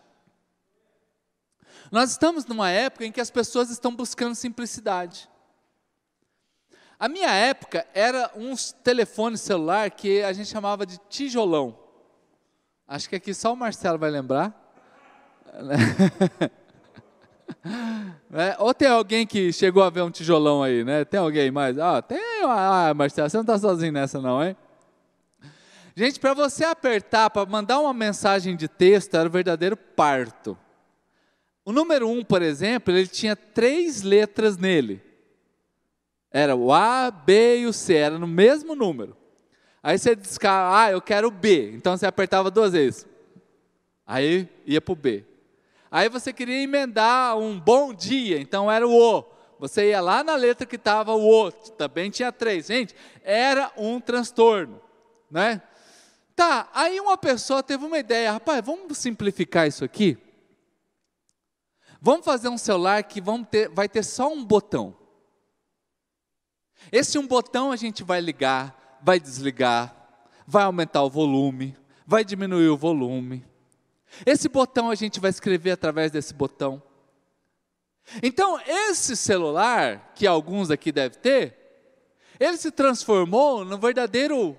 Nós 1.91 2.11
estamos 2.11 2.45
numa 2.45 2.69
época 2.69 3.05
em 3.05 3.11
que 3.11 3.19
as 3.19 3.29
pessoas 3.29 3.69
estão 3.69 3.93
buscando 3.93 4.33
simplicidade. 4.33 5.29
A 6.97 7.09
minha 7.09 7.29
época 7.31 7.85
era 7.93 8.31
uns 8.33 8.71
telefones 8.71 9.41
celular 9.41 9.91
que 9.91 10.23
a 10.23 10.31
gente 10.31 10.47
chamava 10.47 10.85
de 10.85 10.97
tijolão. 11.09 11.77
Acho 12.87 13.09
que 13.09 13.17
aqui 13.17 13.33
só 13.33 13.51
o 13.51 13.57
Marcelo 13.57 13.99
vai 13.99 14.09
lembrar. 14.09 14.55
É, 18.31 18.55
ou 18.59 18.73
tem 18.73 18.87
alguém 18.87 19.27
que 19.27 19.51
chegou 19.51 19.83
a 19.83 19.89
ver 19.89 20.01
um 20.03 20.11
tijolão 20.11 20.63
aí, 20.63 20.83
né? 20.83 21.03
Tem 21.03 21.19
alguém 21.19 21.51
mais? 21.51 21.77
Ah, 21.77 22.01
tem. 22.01 22.21
Ah, 22.45 22.93
Marcelo, 22.95 23.29
você 23.29 23.37
não 23.37 23.41
está 23.41 23.57
sozinho 23.57 23.91
nessa 23.91 24.21
não, 24.21 24.41
hein? 24.41 24.55
Gente, 25.99 26.17
para 26.17 26.33
você 26.33 26.63
apertar, 26.63 27.29
para 27.29 27.45
mandar 27.45 27.77
uma 27.81 27.93
mensagem 27.93 28.55
de 28.55 28.69
texto, 28.69 29.15
era 29.15 29.27
o 29.27 29.29
verdadeiro 29.29 29.75
parto. 29.75 30.57
O 31.65 31.73
número 31.73 32.07
um, 32.07 32.23
por 32.23 32.41
exemplo, 32.41 32.93
ele 32.93 33.05
tinha 33.05 33.35
três 33.35 34.01
letras 34.01 34.55
nele. 34.55 35.03
Era 36.31 36.55
o 36.55 36.71
A, 36.71 37.11
B 37.11 37.57
e 37.57 37.65
o 37.65 37.73
C, 37.73 37.95
era 37.95 38.17
no 38.17 38.27
mesmo 38.27 38.75
número. 38.75 39.13
Aí 39.83 39.97
você 39.97 40.15
descarga, 40.15 40.83
ah, 40.83 40.89
eu 40.89 41.01
quero 41.01 41.27
o 41.27 41.31
B. 41.31 41.73
Então 41.73 41.97
você 41.97 42.05
apertava 42.05 42.49
duas 42.49 42.71
vezes. 42.71 43.05
Aí 44.07 44.47
ia 44.65 44.79
para 44.79 44.93
o 44.93 44.95
B. 44.95 45.25
Aí 45.91 46.07
você 46.07 46.31
queria 46.31 46.63
emendar 46.63 47.37
um 47.37 47.59
bom 47.59 47.93
dia, 47.93 48.39
então 48.39 48.71
era 48.71 48.87
o 48.87 48.97
O. 48.97 49.25
Você 49.59 49.89
ia 49.89 49.99
lá 49.99 50.23
na 50.23 50.37
letra 50.37 50.65
que 50.65 50.77
estava 50.77 51.11
o 51.11 51.29
O, 51.29 51.51
também 51.51 52.09
tinha 52.09 52.31
três. 52.31 52.67
Gente, 52.67 52.95
era 53.21 53.69
um 53.75 53.99
transtorno, 53.99 54.79
né? 55.29 55.61
Tá, 56.39 56.69
aí 56.73 57.01
uma 57.01 57.17
pessoa 57.17 57.61
teve 57.61 57.83
uma 57.83 57.99
ideia, 57.99 58.31
rapaz, 58.31 58.65
vamos 58.65 58.97
simplificar 58.97 59.67
isso 59.67 59.83
aqui? 59.83 60.17
Vamos 61.99 62.23
fazer 62.23 62.47
um 62.47 62.57
celular 62.57 63.03
que 63.03 63.21
ter, 63.51 63.67
vai 63.67 63.89
ter 63.89 64.03
só 64.03 64.31
um 64.31 64.45
botão. 64.45 64.95
Esse 66.93 67.19
um 67.19 67.27
botão 67.27 67.73
a 67.73 67.75
gente 67.75 68.05
vai 68.05 68.21
ligar, 68.21 68.99
vai 69.03 69.19
desligar, 69.19 69.93
vai 70.47 70.63
aumentar 70.63 71.03
o 71.03 71.09
volume, 71.09 71.75
vai 72.07 72.23
diminuir 72.23 72.69
o 72.69 72.77
volume. 72.77 73.45
Esse 74.25 74.47
botão 74.47 74.89
a 74.89 74.95
gente 74.95 75.19
vai 75.19 75.31
escrever 75.31 75.71
através 75.71 76.09
desse 76.09 76.33
botão. 76.33 76.81
Então, 78.23 78.57
esse 78.65 79.17
celular, 79.17 80.13
que 80.15 80.25
alguns 80.25 80.71
aqui 80.71 80.89
devem 80.89 81.19
ter, 81.19 81.57
ele 82.39 82.55
se 82.55 82.71
transformou 82.71 83.65
no 83.65 83.77
verdadeiro, 83.77 84.57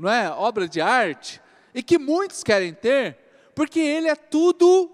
não 0.00 0.10
é, 0.10 0.30
obra 0.30 0.68
de 0.68 0.80
arte, 0.80 1.40
e 1.74 1.82
que 1.82 1.98
muitos 1.98 2.42
querem 2.42 2.72
ter, 2.72 3.18
porque 3.54 3.78
ele 3.78 4.08
é 4.08 4.16
tudo 4.16 4.90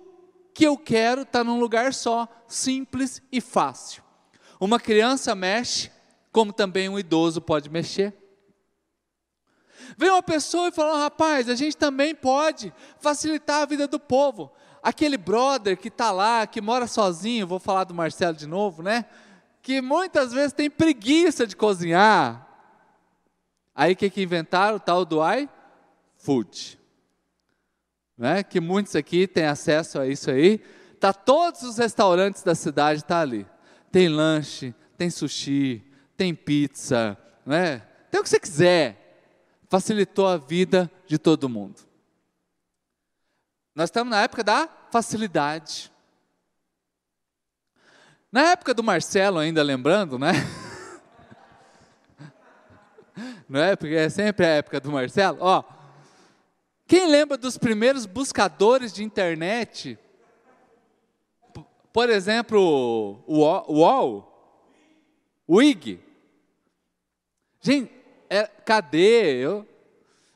que 0.53 0.67
eu 0.67 0.77
quero, 0.77 1.23
está 1.23 1.45
num 1.45 1.61
lugar 1.61 1.95
só, 1.95 2.29
simples 2.49 3.23
e 3.31 3.41
fácil. 3.41 4.03
Uma 4.59 4.81
criança 4.81 5.35
mexe, 5.35 5.91
como 6.33 6.53
também 6.53 6.89
um 6.89 6.99
idoso 6.99 7.41
pode 7.41 7.69
mexer. 7.71 8.15
Vem 9.97 10.11
uma 10.11 10.23
pessoa 10.23 10.69
e 10.69 10.73
fala: 10.73 10.99
rapaz, 10.99 11.49
a 11.49 11.55
gente 11.55 11.77
também 11.77 12.15
pode 12.15 12.73
facilitar 12.99 13.63
a 13.63 13.67
vida 13.67 13.87
do 13.87 14.01
povo. 14.01 14.51
Aquele 14.83 15.17
brother 15.17 15.77
que 15.77 15.89
está 15.89 16.11
lá, 16.11 16.47
que 16.47 16.61
mora 16.61 16.87
sozinho, 16.87 17.47
vou 17.47 17.59
falar 17.59 17.85
do 17.85 17.95
Marcelo 17.95 18.37
de 18.37 18.47
novo, 18.47 18.83
né? 18.83 19.05
Que 19.61 19.81
muitas 19.83 20.33
vezes 20.33 20.53
tem 20.53 20.71
preguiça 20.71 21.47
de 21.47 21.57
cozinhar. 21.57 22.46
Aí 23.77 23.93
o 23.93 23.97
que, 23.97 24.09
que 24.09 24.23
inventaram? 24.23 24.77
O 24.77 24.81
tal 24.81 25.05
do 25.05 25.21
iFood. 26.19 26.81
Né? 28.17 28.43
Que 28.43 28.59
muitos 28.59 28.97
aqui 28.97 29.27
têm 29.27 29.45
acesso 29.45 29.99
a 29.99 30.07
isso 30.07 30.31
aí. 30.31 30.59
Tá 30.99 31.13
todos 31.13 31.63
os 31.63 31.77
restaurantes 31.77 32.43
da 32.43 32.55
cidade 32.55 33.05
tá 33.05 33.21
ali. 33.21 33.47
Tem 33.93 34.09
lanche, 34.09 34.75
tem 34.97 35.11
sushi, 35.11 35.85
tem 36.17 36.35
pizza, 36.35 37.19
né? 37.45 37.83
Tem 38.11 38.19
o 38.19 38.25
que 38.25 38.31
você 38.31 38.41
quiser. 38.41 39.21
Facilitou 39.69 40.27
a 40.27 40.39
vida 40.39 40.91
de 41.07 41.19
todo 41.19 41.49
mundo. 41.49 41.83
Nós 43.75 43.89
estamos 43.89 44.11
na 44.11 44.23
época 44.23 44.43
da 44.43 44.67
facilidade. 44.91 45.93
Na 48.33 48.53
época 48.53 48.73
do 48.73 48.83
Marcelo, 48.83 49.39
ainda 49.39 49.63
lembrando, 49.63 50.19
né? 50.19 50.33
Não 53.49 53.61
é? 53.61 53.77
Porque 53.77 53.95
é 53.95 54.09
sempre 54.09 54.45
a 54.45 54.51
época 54.51 54.81
do 54.81 54.91
Marcelo. 54.91 55.39
Ó, 55.41 55.63
quem 56.87 57.09
lembra 57.09 57.37
dos 57.37 57.59
primeiros 57.59 58.07
buscadores 58.07 58.93
de 58.93 59.03
internet? 59.03 59.99
Por 61.93 62.11
exemplo, 62.11 63.23
o 63.27 63.39
UOL, 63.39 64.33
o 65.47 65.63
IG. 65.63 66.01
Gente, 67.61 67.91
é, 68.29 68.47
cadê? 68.47 69.35
Eu? 69.35 69.67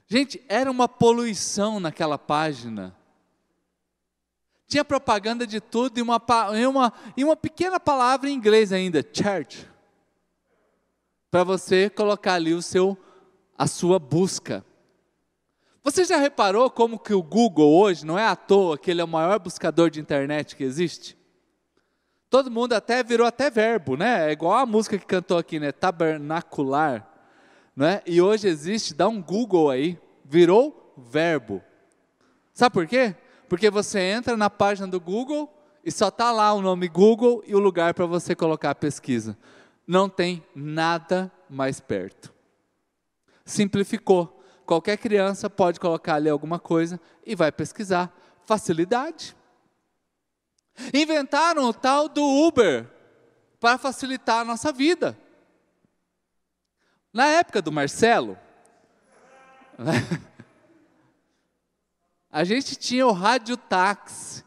Gente, 0.09 0.43
era 0.49 0.71
uma 0.71 0.89
poluição 0.89 1.79
naquela 1.79 2.19
página. 2.19 2.97
Tinha 4.67 4.85
propaganda 4.85 5.47
de 5.47 5.61
tudo 5.61 5.99
e 5.99 6.03
uma, 6.03 6.21
e 6.57 6.67
uma, 6.67 6.93
e 7.17 7.25
uma 7.25 7.37
pequena 7.37 7.79
palavra 7.79 8.29
em 8.29 8.35
inglês 8.35 8.73
ainda, 8.73 9.03
church. 9.03 9.70
Para 11.31 11.45
você 11.45 11.89
colocar 11.89 12.35
ali 12.35 12.53
o 12.53 12.61
seu, 12.61 12.99
a 13.57 13.67
sua 13.67 13.99
busca. 13.99 14.65
Você 15.83 16.05
já 16.05 16.17
reparou 16.17 16.69
como 16.71 16.99
que 16.99 17.15
o 17.15 17.23
Google 17.23 17.73
hoje 17.73 18.05
não 18.05 18.19
é 18.19 18.27
à 18.27 18.35
toa 18.35 18.77
que 18.77 18.91
ele 18.91 19.01
é 19.01 19.05
o 19.05 19.09
maior 19.09 19.39
buscador 19.39 19.91
de 19.91 20.01
internet 20.01 20.57
que 20.57 20.65
existe? 20.65 21.17
Todo 22.29 22.51
mundo 22.51 22.75
até 22.75 23.03
virou 23.03 23.27
até 23.27 23.51
verbo, 23.51 23.97
né? 23.97 24.29
É 24.29 24.33
igual 24.33 24.59
a 24.59 24.67
música 24.67 24.99
que 24.99 25.07
cantou 25.07 25.39
aqui, 25.39 25.59
né? 25.59 25.73
Tabernacular. 25.73 27.09
Né? 27.75 28.03
E 28.07 28.21
hoje 28.21 28.47
existe, 28.47 28.93
dá 28.93 29.09
um 29.09 29.23
Google 29.23 29.71
aí, 29.71 29.99
virou 30.25 30.95
verbo. 30.99 31.63
Sabe 32.53 32.73
por 32.73 32.87
quê? 32.87 33.15
Porque 33.49 33.71
você 33.71 34.01
entra 34.01 34.37
na 34.37 34.51
página 34.51 34.87
do 34.87 35.01
Google 35.01 35.53
e 35.85 35.91
só 35.91 36.09
está 36.09 36.31
lá 36.31 36.53
o 36.53 36.61
nome 36.61 36.89
Google 36.89 37.43
e 37.47 37.55
o 37.55 37.59
lugar 37.59 37.95
para 37.95 38.05
você 38.05 38.35
colocar 38.35 38.71
a 38.71 38.75
pesquisa. 38.75 39.37
Não 39.91 40.09
tem 40.09 40.47
nada 40.55 41.33
mais 41.49 41.81
perto. 41.81 42.33
Simplificou. 43.45 44.41
Qualquer 44.65 44.97
criança 44.97 45.51
pode 45.51 45.81
colocar 45.81 46.15
ali 46.15 46.29
alguma 46.29 46.61
coisa 46.61 47.01
e 47.27 47.35
vai 47.35 47.51
pesquisar. 47.51 48.17
Facilidade. 48.47 49.37
Inventaram 50.95 51.65
o 51.65 51.75
tal 51.75 52.09
do 52.09 52.25
Uber 52.25 52.89
para 53.59 53.79
facilitar 53.79 54.43
a 54.43 54.45
nossa 54.45 54.73
vida. 54.73 55.19
Na 57.13 57.27
época 57.27 57.61
do 57.61 57.73
Marcelo, 57.73 58.39
a 62.31 62.45
gente 62.45 62.77
tinha 62.77 63.05
o 63.05 63.11
rádio 63.11 63.57
táxi. 63.57 64.45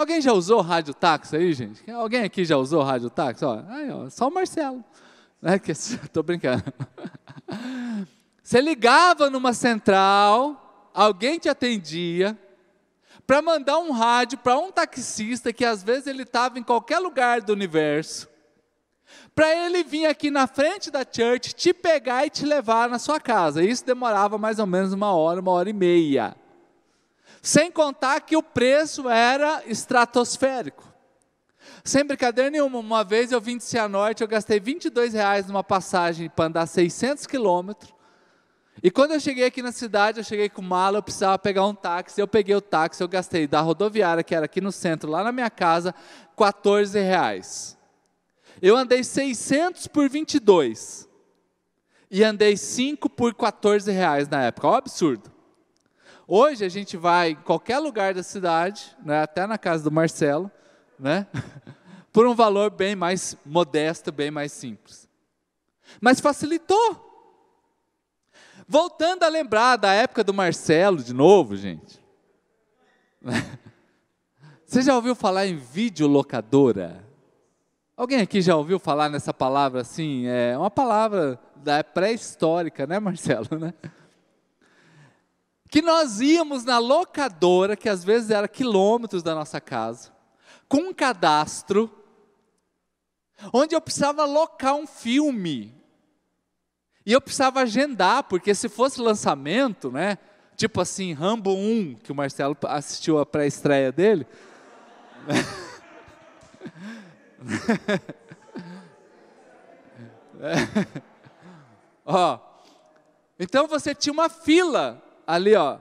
Alguém 0.00 0.18
já 0.18 0.32
usou 0.32 0.62
rádio 0.62 0.94
táxi 0.94 1.36
aí, 1.36 1.52
gente? 1.52 1.90
Alguém 1.90 2.22
aqui 2.22 2.42
já 2.42 2.56
usou 2.56 2.82
rádio 2.82 3.10
táxi? 3.10 3.44
Ó, 3.44 3.62
aí, 3.68 3.90
ó, 3.90 4.08
só 4.08 4.28
o 4.28 4.30
Marcelo. 4.32 4.82
Estou 5.68 6.22
brincando. 6.24 6.64
Você 8.42 8.62
ligava 8.62 9.28
numa 9.28 9.52
central, 9.52 10.88
alguém 10.94 11.38
te 11.38 11.50
atendia, 11.50 12.34
para 13.26 13.42
mandar 13.42 13.78
um 13.78 13.90
rádio 13.90 14.38
para 14.38 14.58
um 14.58 14.72
taxista 14.72 15.52
que 15.52 15.66
às 15.66 15.82
vezes 15.82 16.06
ele 16.06 16.22
estava 16.22 16.58
em 16.58 16.62
qualquer 16.62 16.98
lugar 16.98 17.42
do 17.42 17.52
universo 17.52 18.26
para 19.34 19.54
ele 19.54 19.84
vir 19.84 20.06
aqui 20.06 20.30
na 20.30 20.46
frente 20.46 20.90
da 20.90 21.00
church, 21.00 21.52
te 21.52 21.74
pegar 21.74 22.24
e 22.24 22.30
te 22.30 22.46
levar 22.46 22.88
na 22.88 22.98
sua 22.98 23.20
casa. 23.20 23.62
Isso 23.62 23.84
demorava 23.84 24.38
mais 24.38 24.58
ou 24.58 24.66
menos 24.66 24.94
uma 24.94 25.12
hora, 25.12 25.40
uma 25.42 25.50
hora 25.50 25.68
e 25.68 25.74
meia. 25.74 26.34
Sem 27.42 27.70
contar 27.70 28.20
que 28.20 28.36
o 28.36 28.42
preço 28.42 29.08
era 29.08 29.62
estratosférico. 29.66 30.90
Sem 31.82 32.04
brincadeira 32.04 32.50
nenhuma, 32.50 32.78
uma 32.78 33.02
vez 33.02 33.32
eu 33.32 33.40
vim 33.40 33.56
de 33.56 33.64
Cianorte, 33.64 34.22
eu 34.22 34.28
gastei 34.28 34.60
22 34.60 35.14
reais 35.14 35.46
numa 35.46 35.64
passagem 35.64 36.28
para 36.28 36.46
andar 36.46 36.66
600 36.66 37.26
quilômetros. 37.26 37.92
E 38.82 38.90
quando 38.90 39.12
eu 39.12 39.20
cheguei 39.20 39.44
aqui 39.44 39.62
na 39.62 39.72
cidade, 39.72 40.18
eu 40.18 40.24
cheguei 40.24 40.48
com 40.48 40.62
mala, 40.62 40.98
eu 40.98 41.02
precisava 41.02 41.38
pegar 41.38 41.66
um 41.66 41.74
táxi, 41.74 42.20
eu 42.20 42.28
peguei 42.28 42.54
o 42.54 42.60
táxi, 42.60 43.02
eu 43.02 43.08
gastei 43.08 43.46
da 43.46 43.60
rodoviária, 43.60 44.22
que 44.22 44.34
era 44.34 44.46
aqui 44.46 44.60
no 44.60 44.72
centro, 44.72 45.10
lá 45.10 45.22
na 45.22 45.32
minha 45.32 45.50
casa, 45.50 45.94
14 46.36 46.98
reais. 46.98 47.76
Eu 48.60 48.76
andei 48.76 49.04
600 49.04 49.86
por 49.86 50.08
22. 50.08 51.08
E 52.10 52.24
andei 52.24 52.56
5 52.56 53.08
por 53.08 53.34
14 53.34 53.90
reais 53.90 54.28
na 54.28 54.44
época, 54.44 54.66
é 54.66 54.70
um 54.70 54.74
absurdo. 54.74 55.30
Hoje 56.32 56.64
a 56.64 56.68
gente 56.68 56.96
vai 56.96 57.30
em 57.30 57.34
qualquer 57.34 57.80
lugar 57.80 58.14
da 58.14 58.22
cidade, 58.22 58.96
né, 59.04 59.20
até 59.20 59.48
na 59.48 59.58
casa 59.58 59.82
do 59.82 59.90
Marcelo, 59.90 60.48
né? 60.96 61.26
Por 62.12 62.24
um 62.24 62.36
valor 62.36 62.70
bem 62.70 62.94
mais 62.94 63.36
modesto, 63.44 64.12
bem 64.12 64.30
mais 64.30 64.52
simples. 64.52 65.08
Mas 66.00 66.20
facilitou. 66.20 67.04
Voltando 68.64 69.24
a 69.24 69.28
lembrar 69.28 69.74
da 69.74 69.92
época 69.92 70.22
do 70.22 70.32
Marcelo 70.32 70.98
de 70.98 71.12
novo, 71.12 71.56
gente. 71.56 72.00
Você 74.64 74.82
já 74.82 74.94
ouviu 74.94 75.16
falar 75.16 75.48
em 75.48 75.56
videolocadora? 75.56 77.04
Alguém 77.96 78.20
aqui 78.20 78.40
já 78.40 78.54
ouviu 78.54 78.78
falar 78.78 79.08
nessa 79.08 79.34
palavra 79.34 79.80
assim? 79.80 80.28
É 80.28 80.56
uma 80.56 80.70
palavra 80.70 81.40
da 81.56 81.82
pré-histórica, 81.82 82.86
né, 82.86 83.00
Marcelo? 83.00 83.58
Né? 83.58 83.74
Que 85.70 85.80
nós 85.80 86.20
íamos 86.20 86.64
na 86.64 86.78
locadora, 86.78 87.76
que 87.76 87.88
às 87.88 88.04
vezes 88.04 88.30
era 88.30 88.48
quilômetros 88.48 89.22
da 89.22 89.34
nossa 89.34 89.60
casa 89.60 90.20
com 90.70 90.78
um 90.82 90.94
cadastro, 90.94 91.90
onde 93.52 93.74
eu 93.74 93.80
precisava 93.80 94.22
alocar 94.22 94.76
um 94.76 94.86
filme. 94.86 95.74
E 97.04 97.12
eu 97.12 97.20
precisava 97.20 97.62
agendar, 97.62 98.22
porque 98.22 98.54
se 98.54 98.68
fosse 98.68 99.00
lançamento, 99.00 99.90
né? 99.90 100.16
Tipo 100.56 100.80
assim, 100.80 101.12
Rambo 101.12 101.52
1, 101.52 101.96
que 101.96 102.12
o 102.12 102.14
Marcelo 102.14 102.56
assistiu 102.68 103.18
a 103.18 103.26
pré-estreia 103.26 103.90
dele. 103.90 104.24
ó, 112.06 112.38
então 113.40 113.66
você 113.66 113.92
tinha 113.92 114.12
uma 114.12 114.28
fila 114.28 115.02
ali, 115.34 115.54
ó, 115.54 115.78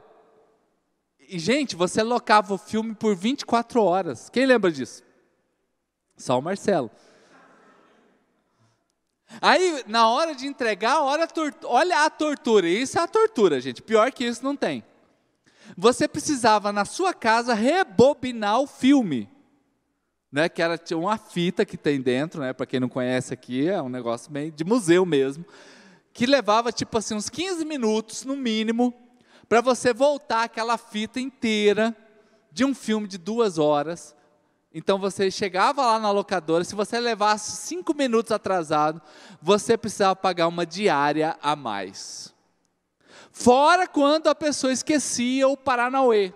e, 1.30 1.38
gente, 1.38 1.76
você 1.76 2.02
locava 2.02 2.56
o 2.56 2.58
filme 2.58 2.96
por 2.96 3.16
24 3.16 3.84
horas. 3.84 4.32
Quem 4.32 4.48
lembra 4.48 4.72
disso? 4.72 5.04
Só 6.18 6.40
o 6.40 6.42
Marcelo. 6.42 6.90
Aí, 9.40 9.84
na 9.86 10.10
hora 10.10 10.34
de 10.34 10.48
entregar, 10.48 11.04
olha 11.04 12.04
a 12.04 12.10
tortura. 12.10 12.68
Isso 12.68 12.98
é 12.98 13.02
a 13.04 13.08
tortura, 13.08 13.62
gente. 13.62 13.80
Pior 13.80 14.12
que 14.12 14.26
isso 14.26 14.44
não 14.44 14.56
tem. 14.56 14.84
Você 15.78 16.08
precisava, 16.08 16.74
na 16.74 16.84
sua 16.84 17.14
casa, 17.14 17.54
rebobinar 17.54 18.60
o 18.60 18.66
filme. 18.66 19.30
Né, 20.32 20.50
que 20.50 20.62
era 20.62 20.80
uma 20.94 21.18
fita 21.18 21.66
que 21.66 21.76
tem 21.76 22.00
dentro, 22.00 22.42
né, 22.42 22.54
para 22.54 22.66
quem 22.66 22.80
não 22.80 22.90
conhece 22.90 23.34
aqui, 23.34 23.68
é 23.68 23.82
um 23.82 23.90
negócio 23.90 24.32
meio 24.32 24.52
de 24.52 24.64
museu 24.64 25.04
mesmo, 25.04 25.44
que 26.14 26.28
levava 26.28 26.72
tipo 26.72 26.96
assim 27.00 27.16
uns 27.16 27.32
15 27.32 27.66
minutos 27.66 28.24
no 28.24 28.36
mínimo 28.36 29.09
para 29.50 29.62
você 29.62 29.92
voltar 29.92 30.44
aquela 30.44 30.78
fita 30.78 31.20
inteira 31.20 31.98
de 32.52 32.64
um 32.64 32.76
filme 32.76 33.08
de 33.08 33.18
duas 33.18 33.58
horas. 33.58 34.16
Então 34.72 35.00
você 35.00 35.32
chegava 35.32 35.84
lá 35.84 35.98
na 35.98 36.12
locadora, 36.12 36.64
se 36.64 36.76
você 36.76 37.00
levasse 37.00 37.58
cinco 37.68 37.96
minutos 37.96 38.32
atrasado, 38.32 39.02
você 39.42 39.76
precisava 39.76 40.16
pagar 40.16 40.48
uma 40.48 40.68
diária 40.68 41.36
a 41.42 41.56
mais. 41.56 42.32
Fora 43.32 43.88
quando 43.88 44.28
a 44.28 44.36
pessoa 44.36 44.72
esquecia 44.72 45.48
o 45.48 45.58
Paranauê. 45.58 46.32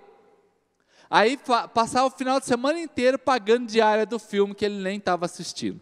Aí 1.08 1.40
passava 1.72 2.08
o 2.08 2.10
final 2.10 2.40
de 2.40 2.48
semana 2.48 2.80
inteiro 2.80 3.20
pagando 3.20 3.68
diária 3.68 4.04
do 4.04 4.18
filme 4.18 4.56
que 4.56 4.66
ele 4.66 4.82
nem 4.82 4.98
estava 4.98 5.26
assistindo. 5.26 5.80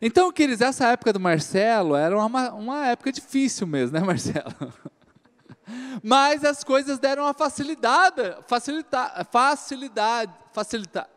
Então, 0.00 0.32
queridos, 0.32 0.62
essa 0.62 0.88
época 0.88 1.12
do 1.12 1.20
Marcelo 1.20 1.94
era 1.94 2.16
uma, 2.16 2.52
uma 2.52 2.86
época 2.86 3.12
difícil 3.12 3.66
mesmo, 3.66 3.98
né, 3.98 4.00
Marcelo? 4.06 4.72
Mas 6.02 6.44
as 6.44 6.64
coisas 6.64 6.98
deram 6.98 7.24
uma 7.24 7.34
facilidade, 7.34 8.36
facilita, 8.46 9.26
facilidade, 9.30 10.32
facilita, 10.52 11.08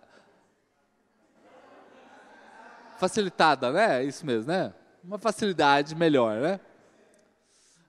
facilitada, 2.97 3.71
né? 3.71 4.03
Isso 4.03 4.25
mesmo, 4.25 4.51
né? 4.51 4.73
Uma 5.03 5.17
facilidade 5.17 5.95
melhor, 5.95 6.39
né? 6.41 6.59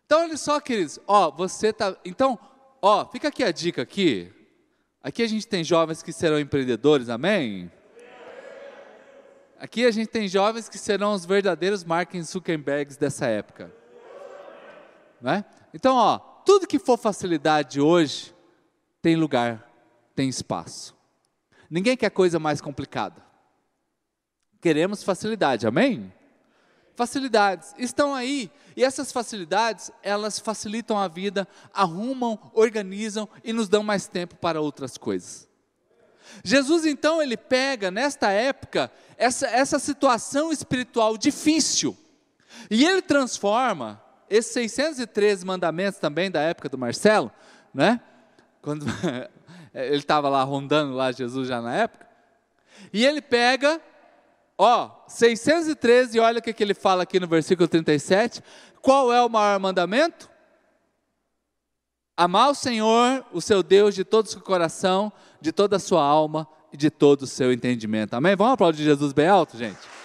Então, 0.05 0.21
olha 0.21 0.37
só, 0.37 0.61
queridos, 0.61 1.01
ó, 1.07 1.31
você 1.31 1.73
tá, 1.73 1.97
então, 2.05 2.39
ó, 2.81 3.05
fica 3.07 3.29
aqui 3.29 3.43
a 3.43 3.51
dica 3.51 3.83
aqui. 3.83 4.33
Aqui 5.03 5.23
a 5.23 5.27
gente 5.29 5.47
tem 5.47 5.63
jovens 5.65 6.03
que 6.03 6.13
serão 6.13 6.39
empreendedores, 6.39 7.09
amém? 7.09 7.71
Aqui 9.59 9.87
a 9.87 9.91
gente 9.91 10.09
tem 10.09 10.29
jovens 10.29 10.69
que 10.69 10.79
serão 10.79 11.13
os 11.13 11.25
verdadeiros 11.25 11.83
Mark 11.83 12.15
Zuckerbergs 12.21 12.97
dessa 12.97 13.27
época. 13.27 13.73
Né? 15.21 15.45
Então, 15.73 15.97
ó, 15.97 16.36
tudo 16.47 16.67
que 16.67 16.79
for 16.79 16.97
facilidade 16.97 17.81
hoje 17.81 18.33
tem 19.03 19.17
lugar, 19.17 19.69
tem 20.15 20.29
espaço. 20.29 20.97
Ninguém 21.69 21.97
quer 21.97 22.11
coisa 22.11 22.39
mais 22.39 22.61
complicada. 22.61 23.21
Queremos 24.63 25.03
facilidade, 25.03 25.67
amém? 25.67 26.13
Facilidades 26.95 27.75
estão 27.77 28.15
aí, 28.15 28.51
e 28.75 28.83
essas 28.83 29.13
facilidades, 29.13 29.91
elas 30.03 30.39
facilitam 30.39 30.97
a 30.97 31.09
vida, 31.09 31.47
arrumam, 31.75 32.39
organizam 32.55 33.29
e 33.45 33.53
nos 33.53 33.69
dão 33.69 33.83
mais 33.83 34.07
tempo 34.07 34.37
para 34.37 34.61
outras 34.61 34.97
coisas. 34.97 35.49
Jesus 36.45 36.87
então 36.87 37.21
ele 37.21 37.37
pega 37.37 37.91
nesta 37.91 38.31
época 38.31 38.91
essa, 39.17 39.47
essa 39.49 39.79
situação 39.79 40.53
espiritual 40.53 41.19
difícil 41.19 41.97
e 42.71 42.85
ele 42.85 43.03
transforma 43.03 44.03
esses 44.29 44.53
613 44.53 45.45
mandamentos 45.45 45.99
também 45.99 46.31
da 46.31 46.41
época 46.41 46.69
do 46.69 46.79
Marcelo, 46.79 47.31
né? 47.73 48.01
Quando 48.61 48.87
ele 49.75 49.97
estava 49.97 50.29
lá 50.29 50.43
rondando 50.43 50.95
lá 50.95 51.13
Jesus 51.13 51.49
já 51.49 51.61
na 51.61 51.75
época. 51.75 52.07
E 52.93 53.05
ele 53.05 53.23
pega, 53.23 53.81
ó, 54.59 54.91
613 55.09 56.17
e 56.17 56.21
olha 56.21 56.39
o 56.39 56.43
que, 56.43 56.53
que 56.53 56.63
ele 56.63 56.75
fala 56.75 57.03
aqui 57.03 57.21
no 57.21 57.27
versículo 57.27 57.69
37. 57.69 58.43
Qual 58.81 59.13
é 59.13 59.23
o 59.23 59.29
maior 59.29 59.59
mandamento? 59.59 60.31
Amar 62.17 62.51
o 62.51 62.55
Senhor, 62.55 63.25
o 63.33 63.41
seu 63.41 63.63
Deus, 63.63 63.95
de 63.95 64.05
todo 64.05 64.27
o 64.27 64.29
seu 64.29 64.41
coração, 64.41 65.13
de 65.41 65.53
toda 65.53 65.77
a 65.77 65.79
sua 65.79 66.03
alma 66.03 66.49
e 66.73 66.77
de 66.77 66.91
todo 66.91 67.23
o 67.23 67.27
seu 67.27 67.53
entendimento. 67.53 68.15
Amém? 68.15 68.35
Vamos 68.35 68.55
aplaudir 68.55 68.85
Jesus 68.85 69.13
bem 69.13 69.29
alto, 69.29 69.57
gente? 69.59 69.96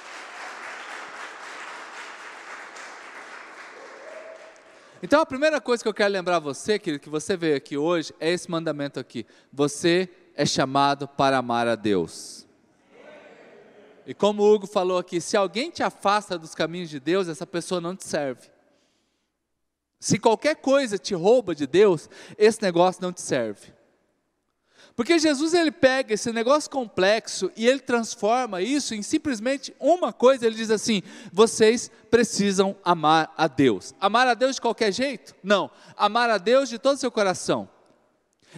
Então 5.03 5.19
a 5.19 5.25
primeira 5.25 5.59
coisa 5.59 5.81
que 5.81 5.89
eu 5.89 5.93
quero 5.93 6.13
lembrar 6.13 6.39
você, 6.39 6.77
querido, 6.77 7.01
que 7.01 7.09
você 7.09 7.35
veio 7.35 7.55
aqui 7.55 7.75
hoje, 7.75 8.13
é 8.19 8.29
esse 8.29 8.49
mandamento 8.49 8.99
aqui. 8.99 9.25
Você 9.51 10.07
é 10.35 10.45
chamado 10.45 11.07
para 11.07 11.37
amar 11.37 11.67
a 11.67 11.75
Deus. 11.75 12.47
E 14.05 14.13
como 14.13 14.43
o 14.43 14.53
Hugo 14.53 14.67
falou 14.67 14.97
aqui, 14.97 15.19
se 15.19 15.35
alguém 15.35 15.71
te 15.71 15.81
afasta 15.81 16.37
dos 16.37 16.53
caminhos 16.53 16.89
de 16.89 16.99
Deus, 16.99 17.27
essa 17.27 17.47
pessoa 17.47 17.81
não 17.81 17.95
te 17.95 18.05
serve. 18.05 18.49
Se 19.99 20.17
qualquer 20.17 20.55
coisa 20.55 20.97
te 20.97 21.13
rouba 21.13 21.53
de 21.53 21.67
Deus, 21.67 22.09
esse 22.37 22.61
negócio 22.61 23.01
não 23.01 23.13
te 23.13 23.21
serve. 23.21 23.71
Porque 25.01 25.17
Jesus 25.17 25.55
ele 25.55 25.71
pega 25.71 26.13
esse 26.13 26.31
negócio 26.31 26.69
complexo 26.69 27.51
e 27.57 27.67
ele 27.67 27.79
transforma 27.79 28.61
isso 28.61 28.93
em 28.93 29.01
simplesmente 29.01 29.75
uma 29.79 30.13
coisa. 30.13 30.45
Ele 30.45 30.55
diz 30.55 30.69
assim: 30.69 31.01
vocês 31.33 31.89
precisam 32.11 32.75
amar 32.85 33.33
a 33.35 33.47
Deus. 33.47 33.95
Amar 33.99 34.27
a 34.27 34.35
Deus 34.35 34.57
de 34.57 34.61
qualquer 34.61 34.91
jeito? 34.91 35.33
Não. 35.41 35.71
Amar 35.97 36.29
a 36.29 36.37
Deus 36.37 36.69
de 36.69 36.77
todo 36.77 36.97
o 36.97 36.99
seu 36.99 37.09
coração. 37.09 37.67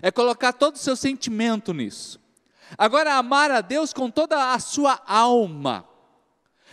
É 0.02 0.12
colocar 0.12 0.52
todo 0.52 0.76
o 0.76 0.80
seu 0.80 0.98
sentimento 0.98 1.74
nisso. 1.74 2.20
Agora, 2.78 3.14
amar 3.14 3.50
a 3.50 3.62
Deus 3.62 3.94
com 3.94 4.12
toda 4.12 4.52
a 4.52 4.60
sua 4.60 5.00
alma. 5.08 5.88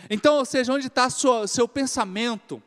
Então, 0.09 0.35
ou 0.35 0.43
seja, 0.43 0.73
onde 0.73 0.87
está 0.87 1.07
o 1.07 1.47
seu 1.47 1.65
pensamento? 1.65 2.61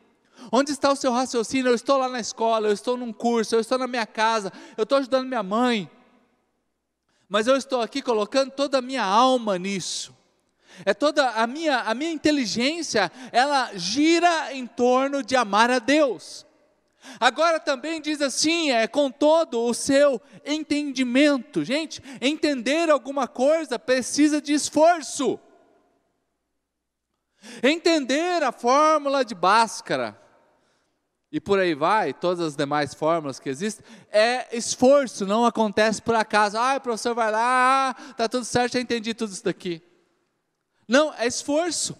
Onde 0.51 0.71
está 0.71 0.91
o 0.91 0.95
seu 0.95 1.11
raciocínio? 1.11 1.69
Eu 1.69 1.75
estou 1.75 1.99
lá 1.99 2.09
na 2.09 2.19
escola, 2.19 2.67
eu 2.67 2.73
estou 2.73 2.97
num 2.97 3.13
curso, 3.13 3.53
eu 3.53 3.59
estou 3.59 3.77
na 3.77 3.85
minha 3.85 4.07
casa, 4.07 4.51
eu 4.75 4.81
estou 4.81 4.97
ajudando 4.97 5.27
minha 5.27 5.43
mãe, 5.43 5.87
mas 7.29 7.47
eu 7.47 7.55
estou 7.55 7.81
aqui 7.81 8.01
colocando 8.01 8.51
toda 8.51 8.77
a 8.77 8.81
minha 8.81 9.03
alma 9.03 9.57
nisso. 9.57 10.15
É 10.83 10.93
toda 10.93 11.29
a 11.29 11.47
minha, 11.47 11.79
a 11.81 11.93
minha 11.93 12.11
inteligência, 12.11 13.11
ela 13.31 13.71
gira 13.75 14.53
em 14.53 14.67
torno 14.67 15.23
de 15.23 15.35
amar 15.35 15.71
a 15.71 15.79
Deus. 15.79 16.45
Agora 17.19 17.59
também 17.59 18.01
diz 18.01 18.21
assim, 18.21 18.71
é 18.71 18.87
com 18.87 19.09
todo 19.09 19.61
o 19.61 19.73
seu 19.73 20.21
entendimento. 20.45 21.63
Gente, 21.63 22.01
entender 22.19 22.89
alguma 22.89 23.27
coisa 23.27 23.79
precisa 23.79 24.41
de 24.41 24.53
esforço. 24.53 25.39
Entender 27.61 28.43
a 28.43 28.51
fórmula 28.51 29.23
de 29.23 29.35
Bhaskara 29.35 30.24
e 31.35 31.39
por 31.41 31.59
aí 31.59 31.75
vai, 31.75 32.13
todas 32.13 32.39
as 32.39 32.55
demais 32.55 32.93
fórmulas 32.93 33.41
que 33.41 33.49
existem, 33.49 33.85
é 34.09 34.55
esforço, 34.55 35.25
não 35.25 35.45
acontece 35.45 36.01
por 36.01 36.15
acaso. 36.15 36.57
Ah, 36.57 36.77
o 36.77 36.79
professor 36.79 37.13
vai 37.13 37.29
lá, 37.29 37.93
tá 38.15 38.29
tudo 38.29 38.45
certo, 38.45 38.71
já 38.71 38.79
entendi 38.79 39.13
tudo 39.13 39.33
isso 39.33 39.43
daqui. 39.43 39.81
Não, 40.87 41.13
é 41.13 41.27
esforço. 41.27 41.93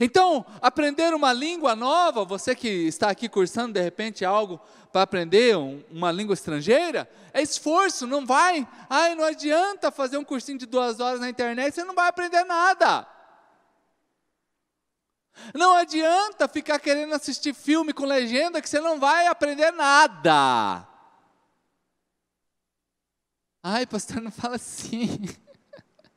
Então, 0.00 0.46
aprender 0.62 1.12
uma 1.12 1.32
língua 1.32 1.74
nova, 1.74 2.24
você 2.24 2.54
que 2.54 2.68
está 2.68 3.10
aqui 3.10 3.28
cursando 3.28 3.72
de 3.72 3.80
repente 3.80 4.24
algo 4.24 4.60
para 4.92 5.02
aprender 5.02 5.56
um, 5.56 5.82
uma 5.90 6.12
língua 6.12 6.34
estrangeira, 6.34 7.10
é 7.32 7.42
esforço, 7.42 8.06
não 8.06 8.24
vai. 8.24 8.64
Ai, 8.88 9.16
não 9.16 9.24
adianta 9.24 9.90
fazer 9.90 10.18
um 10.18 10.24
cursinho 10.24 10.56
de 10.56 10.66
duas 10.66 11.00
horas 11.00 11.18
na 11.18 11.28
internet, 11.28 11.74
você 11.74 11.82
não 11.82 11.96
vai 11.96 12.06
aprender 12.06 12.44
nada. 12.44 13.04
Não 15.54 15.76
adianta 15.76 16.48
ficar 16.48 16.78
querendo 16.78 17.14
assistir 17.14 17.54
filme 17.54 17.92
com 17.92 18.04
legenda 18.04 18.62
que 18.62 18.68
você 18.68 18.80
não 18.80 18.98
vai 18.98 19.26
aprender 19.26 19.70
nada. 19.72 20.86
Ai, 23.62 23.86
pastor, 23.86 24.20
não 24.20 24.30
fala 24.30 24.56
assim. 24.56 25.20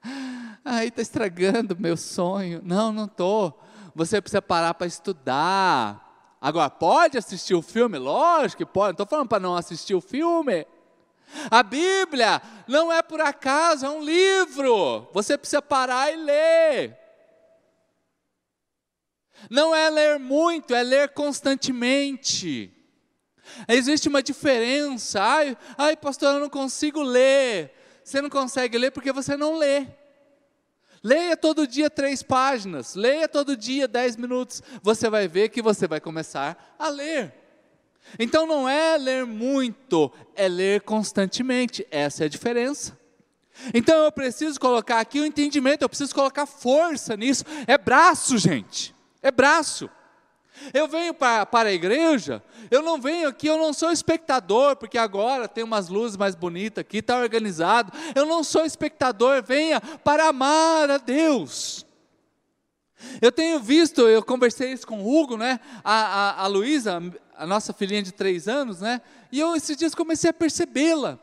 Ai, 0.63 0.87
está 0.87 1.01
estragando 1.01 1.77
meu 1.79 1.95
sonho. 1.97 2.61
Não, 2.63 2.91
não 2.91 3.05
estou. 3.05 3.59
Você 3.95 4.21
precisa 4.21 4.41
parar 4.41 4.73
para 4.73 4.87
estudar. 4.87 6.37
Agora, 6.39 6.69
pode 6.69 7.17
assistir 7.17 7.55
o 7.55 7.61
filme? 7.61 7.97
Lógico 7.97 8.57
que 8.57 8.65
pode. 8.65 8.89
Não 8.89 9.03
estou 9.03 9.07
falando 9.07 9.29
para 9.29 9.39
não 9.39 9.55
assistir 9.55 9.95
o 9.95 10.01
filme. 10.01 10.67
A 11.49 11.63
Bíblia 11.63 12.41
não 12.67 12.91
é 12.91 13.01
por 13.01 13.19
acaso, 13.19 13.85
é 13.85 13.89
um 13.89 14.01
livro. 14.01 15.07
Você 15.13 15.37
precisa 15.37 15.61
parar 15.61 16.11
e 16.11 16.15
ler. 16.15 17.06
Não 19.49 19.75
é 19.75 19.89
ler 19.89 20.19
muito, 20.19 20.73
é 20.73 20.83
ler 20.83 21.09
constantemente. 21.09 22.73
Existe 23.67 24.07
uma 24.07 24.21
diferença. 24.21 25.21
Ai, 25.21 25.57
ai, 25.77 25.95
pastor, 25.95 26.35
eu 26.35 26.39
não 26.39 26.49
consigo 26.49 27.01
ler. 27.01 27.73
Você 28.03 28.21
não 28.21 28.29
consegue 28.29 28.77
ler 28.77 28.91
porque 28.91 29.11
você 29.11 29.35
não 29.35 29.57
lê. 29.57 29.85
Leia 31.03 31.37
todo 31.37 31.67
dia 31.67 31.89
três 31.89 32.23
páginas, 32.23 32.95
leia 32.95 33.27
todo 33.27 33.55
dia 33.55 33.87
dez 33.87 34.15
minutos, 34.15 34.63
você 34.81 35.09
vai 35.09 35.27
ver 35.27 35.49
que 35.49 35.61
você 35.61 35.87
vai 35.87 36.01
começar 36.01 36.75
a 36.77 36.89
ler. 36.89 37.33
Então 38.17 38.47
não 38.47 38.67
é 38.67 38.97
ler 38.97 39.25
muito, 39.25 40.11
é 40.35 40.47
ler 40.47 40.81
constantemente, 40.81 41.85
essa 41.91 42.23
é 42.23 42.25
a 42.25 42.29
diferença. 42.29 42.97
Então 43.73 44.03
eu 44.03 44.11
preciso 44.11 44.59
colocar 44.59 44.99
aqui 44.99 45.19
o 45.19 45.25
entendimento, 45.25 45.81
eu 45.81 45.89
preciso 45.89 46.13
colocar 46.13 46.45
força 46.45 47.15
nisso, 47.15 47.43
é 47.65 47.77
braço, 47.77 48.37
gente, 48.37 48.95
é 49.27 49.31
braço. 49.31 49.89
Eu 50.73 50.87
venho 50.87 51.13
para, 51.13 51.45
para 51.45 51.69
a 51.69 51.73
igreja, 51.73 52.41
eu 52.71 52.81
não 52.81 52.99
venho 52.99 53.29
aqui, 53.29 53.45
eu 53.45 53.57
não 53.57 53.71
sou 53.71 53.91
espectador, 53.91 54.75
porque 54.75 54.97
agora 54.97 55.47
tem 55.47 55.63
umas 55.63 55.87
luzes 55.87 56.17
mais 56.17 56.33
bonitas 56.33 56.81
aqui, 56.81 56.97
está 56.97 57.17
organizado. 57.17 57.91
Eu 58.15 58.25
não 58.25 58.43
sou 58.43 58.65
espectador, 58.65 59.43
venha 59.43 59.79
para 59.79 60.29
amar 60.29 60.89
a 60.89 60.97
Deus. 60.97 61.85
Eu 63.21 63.31
tenho 63.31 63.59
visto, 63.59 64.01
eu 64.07 64.23
conversei 64.23 64.71
isso 64.71 64.87
com 64.87 65.03
o 65.03 65.15
Hugo, 65.15 65.37
né? 65.37 65.59
A, 65.83 65.93
a, 65.93 66.43
a 66.43 66.47
Luísa, 66.47 66.99
a 67.35 67.45
nossa 67.45 67.71
filhinha 67.71 68.01
de 68.01 68.11
três 68.11 68.47
anos, 68.47 68.81
né? 68.81 69.01
E 69.31 69.39
eu 69.39 69.55
esses 69.55 69.77
dias 69.77 69.93
comecei 69.93 70.31
a 70.31 70.33
percebê-la. 70.33 71.19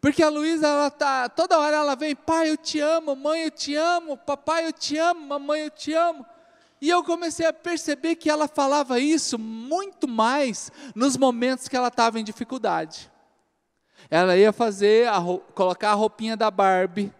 Porque 0.00 0.22
a 0.22 0.28
Luísa, 0.28 0.66
ela 0.66 0.90
tá, 0.90 1.28
toda 1.28 1.58
hora 1.58 1.76
ela 1.76 1.94
vem, 1.94 2.14
pai, 2.14 2.50
eu 2.50 2.56
te 2.56 2.80
amo, 2.80 3.14
mãe, 3.14 3.44
eu 3.44 3.50
te 3.50 3.74
amo, 3.74 4.16
papai, 4.16 4.66
eu 4.66 4.72
te 4.72 4.96
amo, 4.98 5.20
mamãe, 5.20 5.62
eu 5.62 5.70
te 5.70 5.92
amo. 5.92 6.24
E 6.84 6.90
eu 6.90 7.02
comecei 7.02 7.46
a 7.46 7.52
perceber 7.52 8.14
que 8.14 8.28
ela 8.28 8.46
falava 8.46 9.00
isso 9.00 9.38
muito 9.38 10.06
mais 10.06 10.70
nos 10.94 11.16
momentos 11.16 11.66
que 11.66 11.74
ela 11.74 11.88
estava 11.88 12.20
em 12.20 12.24
dificuldade. 12.24 13.10
Ela 14.10 14.36
ia 14.36 14.52
fazer, 14.52 15.08
a, 15.08 15.18
colocar 15.54 15.92
a 15.92 15.94
roupinha 15.94 16.36
da 16.36 16.50
Barbie. 16.50 17.10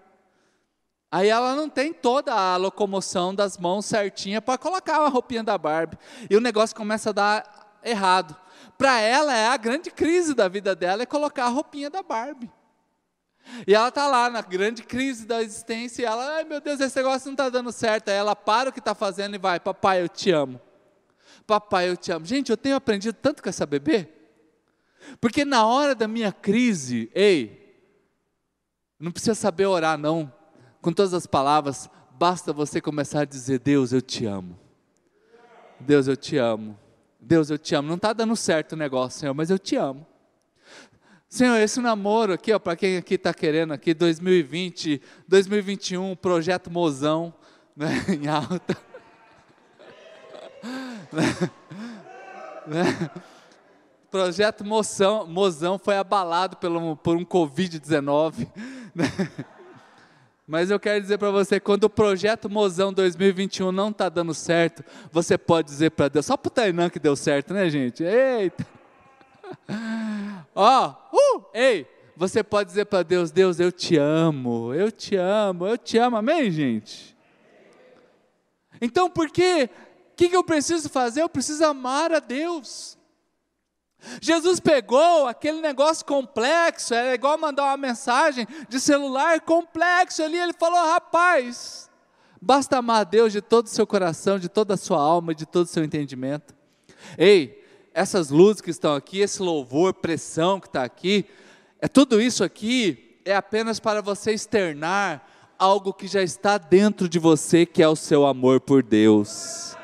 Aí 1.10 1.30
ela 1.30 1.56
não 1.56 1.70
tem 1.70 1.94
toda 1.94 2.34
a 2.34 2.58
locomoção 2.58 3.34
das 3.34 3.56
mãos 3.56 3.86
certinha 3.86 4.42
para 4.42 4.58
colocar 4.58 4.98
a 4.98 5.08
roupinha 5.08 5.42
da 5.42 5.56
Barbie. 5.56 5.96
E 6.28 6.36
o 6.36 6.42
negócio 6.42 6.76
começa 6.76 7.08
a 7.08 7.14
dar 7.14 7.80
errado. 7.82 8.36
Para 8.76 9.00
ela 9.00 9.34
é 9.34 9.46
a 9.46 9.56
grande 9.56 9.90
crise 9.90 10.34
da 10.34 10.46
vida 10.46 10.76
dela 10.76 11.04
é 11.04 11.06
colocar 11.06 11.46
a 11.46 11.48
roupinha 11.48 11.88
da 11.88 12.02
Barbie. 12.02 12.52
E 13.66 13.74
ela 13.74 13.88
está 13.88 14.06
lá 14.06 14.30
na 14.30 14.40
grande 14.40 14.82
crise 14.82 15.26
da 15.26 15.42
existência 15.42 16.02
e 16.02 16.04
ela, 16.04 16.36
ai 16.36 16.44
meu 16.44 16.60
Deus, 16.60 16.80
esse 16.80 16.96
negócio 16.96 17.26
não 17.26 17.34
está 17.34 17.48
dando 17.48 17.70
certo. 17.70 18.08
Aí 18.08 18.16
ela 18.16 18.34
para 18.34 18.70
o 18.70 18.72
que 18.72 18.78
está 18.78 18.94
fazendo 18.94 19.34
e 19.34 19.38
vai, 19.38 19.60
papai, 19.60 20.02
eu 20.02 20.08
te 20.08 20.30
amo. 20.30 20.60
Papai, 21.46 21.90
eu 21.90 21.96
te 21.96 22.10
amo. 22.10 22.24
Gente, 22.24 22.50
eu 22.50 22.56
tenho 22.56 22.76
aprendido 22.76 23.16
tanto 23.20 23.42
com 23.42 23.48
essa 23.48 23.66
bebê. 23.66 24.08
Porque 25.20 25.44
na 25.44 25.66
hora 25.66 25.94
da 25.94 26.08
minha 26.08 26.32
crise, 26.32 27.10
ei, 27.14 27.64
não 28.98 29.12
precisa 29.12 29.34
saber 29.34 29.66
orar 29.66 29.98
não, 29.98 30.32
com 30.80 30.92
todas 30.92 31.12
as 31.12 31.26
palavras, 31.26 31.90
basta 32.12 32.52
você 32.52 32.80
começar 32.80 33.20
a 33.20 33.24
dizer, 33.24 33.58
Deus, 33.58 33.92
eu 33.92 34.00
te 34.00 34.24
amo. 34.24 34.58
Deus, 35.78 36.08
eu 36.08 36.16
te 36.16 36.38
amo. 36.38 36.78
Deus, 37.20 37.50
eu 37.50 37.58
te 37.58 37.74
amo. 37.74 37.88
Não 37.88 37.96
está 37.96 38.12
dando 38.12 38.34
certo 38.36 38.72
o 38.72 38.76
negócio, 38.76 39.20
Senhor, 39.20 39.34
mas 39.34 39.50
eu 39.50 39.58
te 39.58 39.76
amo. 39.76 40.06
Senhor, 41.34 41.56
esse 41.56 41.80
namoro 41.80 42.32
aqui, 42.32 42.52
ó, 42.52 42.60
para 42.60 42.76
quem 42.76 42.96
aqui 42.96 43.14
está 43.14 43.34
querendo 43.34 43.72
aqui, 43.72 43.92
2020, 43.92 45.02
2021, 45.26 46.14
projeto 46.14 46.70
Mozão, 46.70 47.34
né, 47.76 47.88
em 48.06 48.28
alta. 48.28 48.76
né, 51.12 51.50
né, 52.68 53.10
projeto 54.12 54.64
Moção, 54.64 55.26
Mozão 55.26 55.76
foi 55.76 55.96
abalado 55.96 56.56
pelo, 56.56 56.94
por 56.94 57.16
um 57.16 57.24
Covid-19. 57.24 58.46
Né? 58.94 59.06
Mas 60.46 60.70
eu 60.70 60.78
quero 60.78 61.00
dizer 61.00 61.18
para 61.18 61.32
você, 61.32 61.58
quando 61.58 61.82
o 61.82 61.90
projeto 61.90 62.48
Mozão 62.48 62.92
2021 62.92 63.72
não 63.72 63.88
está 63.88 64.08
dando 64.08 64.32
certo, 64.32 64.84
você 65.10 65.36
pode 65.36 65.66
dizer 65.66 65.90
para 65.90 66.06
Deus, 66.06 66.26
só 66.26 66.36
para 66.36 66.46
o 66.46 66.52
Tainã 66.52 66.88
que 66.88 67.00
deu 67.00 67.16
certo, 67.16 67.52
né 67.52 67.68
gente? 67.68 68.04
Eita! 68.04 68.64
Ó, 70.54 70.94
oh, 71.10 71.16
uh, 71.16 71.46
ei, 71.52 71.86
você 72.16 72.42
pode 72.42 72.68
dizer 72.68 72.84
para 72.86 73.02
Deus: 73.02 73.30
Deus, 73.30 73.58
eu 73.58 73.72
te 73.72 73.96
amo, 73.96 74.72
eu 74.72 74.92
te 74.92 75.16
amo, 75.16 75.66
eu 75.66 75.76
te 75.76 75.98
amo, 75.98 76.16
amém, 76.16 76.50
gente? 76.50 77.16
Então, 78.80 79.10
por 79.10 79.30
quê? 79.30 79.68
O 80.12 80.16
que, 80.16 80.28
que 80.28 80.36
eu 80.36 80.44
preciso 80.44 80.88
fazer? 80.88 81.22
Eu 81.22 81.28
preciso 81.28 81.64
amar 81.64 82.12
a 82.12 82.20
Deus. 82.20 82.96
Jesus 84.20 84.60
pegou 84.60 85.26
aquele 85.26 85.60
negócio 85.60 86.04
complexo, 86.04 86.94
era 86.94 87.14
igual 87.14 87.38
mandar 87.38 87.64
uma 87.64 87.76
mensagem 87.76 88.46
de 88.68 88.78
celular 88.78 89.40
complexo 89.40 90.22
ali, 90.22 90.36
ele 90.36 90.52
falou: 90.52 90.78
rapaz, 90.78 91.90
basta 92.40 92.78
amar 92.78 93.00
a 93.00 93.04
Deus 93.04 93.32
de 93.32 93.40
todo 93.40 93.66
o 93.66 93.70
seu 93.70 93.86
coração, 93.86 94.38
de 94.38 94.48
toda 94.48 94.74
a 94.74 94.76
sua 94.76 95.00
alma, 95.00 95.34
de 95.34 95.46
todo 95.46 95.64
o 95.64 95.68
seu 95.68 95.82
entendimento. 95.82 96.54
Ei, 97.18 97.63
essas 97.94 98.28
luzes 98.28 98.60
que 98.60 98.70
estão 98.70 98.94
aqui, 98.94 99.20
esse 99.20 99.40
louvor, 99.40 99.94
pressão 99.94 100.58
que 100.58 100.66
está 100.66 100.82
aqui, 100.82 101.24
é 101.80 101.86
tudo 101.86 102.20
isso 102.20 102.42
aqui 102.42 103.20
é 103.24 103.34
apenas 103.34 103.78
para 103.78 104.02
você 104.02 104.32
externar 104.32 105.24
algo 105.56 105.94
que 105.94 106.08
já 106.08 106.22
está 106.22 106.58
dentro 106.58 107.08
de 107.08 107.18
você, 107.18 107.64
que 107.64 107.82
é 107.82 107.88
o 107.88 107.94
seu 107.94 108.26
amor 108.26 108.60
por 108.60 108.82
Deus. 108.82 109.76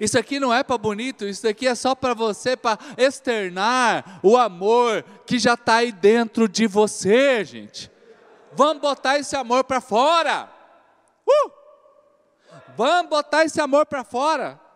Isso 0.00 0.18
aqui 0.18 0.38
não 0.38 0.52
é 0.52 0.62
para 0.62 0.76
bonito, 0.76 1.24
isso 1.24 1.46
aqui 1.46 1.66
é 1.66 1.74
só 1.74 1.94
para 1.94 2.12
você, 2.12 2.56
para 2.56 2.78
externar 2.96 4.20
o 4.22 4.36
amor 4.36 5.04
que 5.26 5.38
já 5.38 5.54
está 5.54 5.76
aí 5.76 5.92
dentro 5.92 6.48
de 6.48 6.66
você, 6.66 7.44
gente. 7.44 7.90
Vamos 8.52 8.80
botar 8.80 9.18
esse 9.18 9.36
amor 9.36 9.64
para 9.64 9.80
fora. 9.80 10.50
Uh! 11.26 11.50
Vamos 12.76 13.10
botar 13.10 13.44
esse 13.44 13.60
amor 13.60 13.86
para 13.86 14.04
fora. 14.04 14.67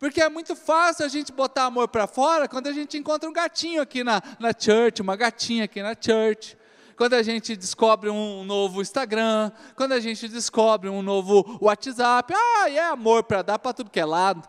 Porque 0.00 0.22
é 0.22 0.30
muito 0.30 0.56
fácil 0.56 1.04
a 1.04 1.08
gente 1.08 1.30
botar 1.30 1.66
amor 1.66 1.86
para 1.88 2.06
fora 2.06 2.48
quando 2.48 2.68
a 2.68 2.72
gente 2.72 2.96
encontra 2.96 3.28
um 3.28 3.32
gatinho 3.34 3.82
aqui 3.82 4.02
na, 4.02 4.22
na 4.38 4.50
church, 4.58 5.02
uma 5.02 5.14
gatinha 5.14 5.64
aqui 5.64 5.82
na 5.82 5.94
church. 5.94 6.56
Quando 6.96 7.12
a 7.12 7.22
gente 7.22 7.54
descobre 7.54 8.08
um 8.08 8.42
novo 8.42 8.80
Instagram, 8.80 9.52
quando 9.76 9.92
a 9.92 10.00
gente 10.00 10.26
descobre 10.26 10.88
um 10.88 11.02
novo 11.02 11.58
WhatsApp, 11.60 12.32
ah, 12.34 12.70
é 12.70 12.82
amor 12.82 13.24
para 13.24 13.42
dar 13.42 13.58
para 13.58 13.74
tudo 13.74 13.90
que 13.90 14.00
é 14.00 14.04
lado. 14.06 14.48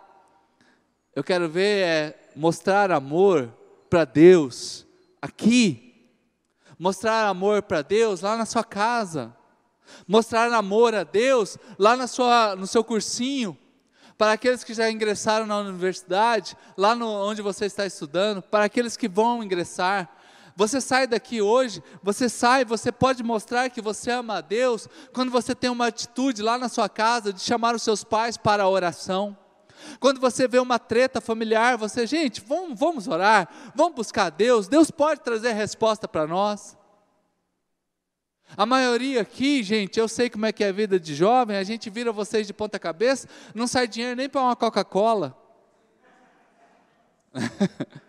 Eu 1.14 1.22
quero 1.22 1.50
ver 1.50 1.86
é 1.86 2.32
mostrar 2.34 2.90
amor 2.90 3.54
para 3.90 4.06
Deus 4.06 4.88
aqui, 5.22 6.10
mostrar 6.80 7.28
amor 7.28 7.62
para 7.62 7.82
Deus 7.82 8.22
lá 8.22 8.38
na 8.38 8.46
sua 8.46 8.64
casa, 8.64 9.36
mostrar 10.08 10.50
amor 10.54 10.96
a 10.96 11.04
Deus 11.04 11.58
lá 11.78 11.98
na 11.98 12.08
sua, 12.08 12.56
no 12.56 12.66
seu 12.66 12.86
cursinho, 12.86 13.58
para 14.22 14.34
aqueles 14.34 14.64
que 14.64 14.76
já 14.76 14.88
ingressaram 14.88 15.48
na 15.48 15.58
universidade, 15.58 16.56
lá 16.78 16.94
no, 16.94 17.08
onde 17.08 17.42
você 17.42 17.66
está 17.66 17.88
estudando, 17.88 18.40
para 18.40 18.66
aqueles 18.66 18.96
que 18.96 19.10
vão 19.10 19.42
ingressar. 19.42 20.08
Você 20.56 20.80
sai 20.80 21.08
daqui 21.08 21.42
hoje, 21.42 21.82
você 22.04 22.30
sai, 22.30 22.64
você 22.64 22.92
pode 22.92 23.24
mostrar 23.24 23.68
que 23.72 23.82
você 23.82 24.12
ama 24.12 24.36
a 24.36 24.42
Deus 24.42 24.88
quando 25.12 25.32
você 25.32 25.56
tem 25.56 25.72
uma 25.72 25.88
atitude 25.88 26.44
lá 26.44 26.56
na 26.56 26.70
sua 26.70 26.88
casa 26.88 27.34
de 27.34 27.42
chamar 27.42 27.74
os 27.74 27.82
seus 27.82 28.04
pais 28.04 28.38
para 28.38 28.62
a 28.62 28.70
oração. 28.70 29.36
Quando 30.00 30.22
você 30.22 30.48
vê 30.48 30.60
uma 30.60 30.78
treta 30.78 31.20
familiar, 31.20 31.76
você, 31.76 32.06
gente, 32.06 32.42
vamos, 32.42 32.80
vamos 32.80 33.08
orar, 33.08 33.50
vamos 33.74 33.96
buscar 33.96 34.30
Deus, 34.30 34.68
Deus 34.68 34.92
pode 34.92 35.22
trazer 35.22 35.54
resposta 35.54 36.08
para 36.08 36.28
nós. 36.28 36.78
A 38.58 38.66
maioria 38.66 39.22
aqui, 39.22 39.64
gente, 39.64 40.00
eu 40.00 40.08
sei 40.08 40.30
como 40.30 40.46
é 40.46 40.52
que 40.52 40.64
é 40.64 40.70
a 40.70 40.74
vida 40.74 41.00
de 41.00 41.16
jovem, 41.16 41.58
a 41.58 41.64
gente 41.64 41.90
vira 41.90 42.12
vocês 42.12 42.46
de 42.46 42.54
ponta 42.54 42.78
cabeça, 42.78 43.28
não 43.56 43.66
sai 43.66 43.88
dinheiro 43.88 44.16
nem 44.16 44.28
para 44.28 44.42
uma 44.42 44.56
Coca-Cola. 44.56 45.38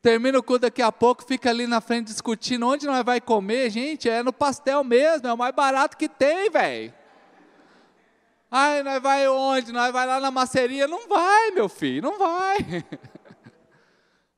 Termina 0.00 0.38
o 0.38 0.42
cu 0.42 0.58
daqui 0.58 0.82
a 0.82 0.92
pouco, 0.92 1.24
fica 1.24 1.50
ali 1.50 1.66
na 1.66 1.80
frente 1.80 2.08
discutindo 2.08 2.68
onde 2.68 2.86
nós 2.86 3.04
vai 3.04 3.20
comer, 3.20 3.70
gente, 3.70 4.08
é 4.08 4.22
no 4.22 4.32
pastel 4.32 4.84
mesmo, 4.84 5.26
é 5.26 5.32
o 5.32 5.38
mais 5.38 5.54
barato 5.54 5.96
que 5.96 6.08
tem, 6.08 6.50
velho. 6.50 6.92
Ai, 8.50 8.82
nós 8.84 9.02
vai 9.02 9.26
onde? 9.26 9.72
Nós 9.72 9.92
vai 9.92 10.06
lá 10.06 10.20
na 10.20 10.30
maceria? 10.30 10.86
Não 10.86 11.08
vai, 11.08 11.50
meu 11.50 11.68
filho, 11.68 12.02
não 12.02 12.18
vai. 12.18 12.58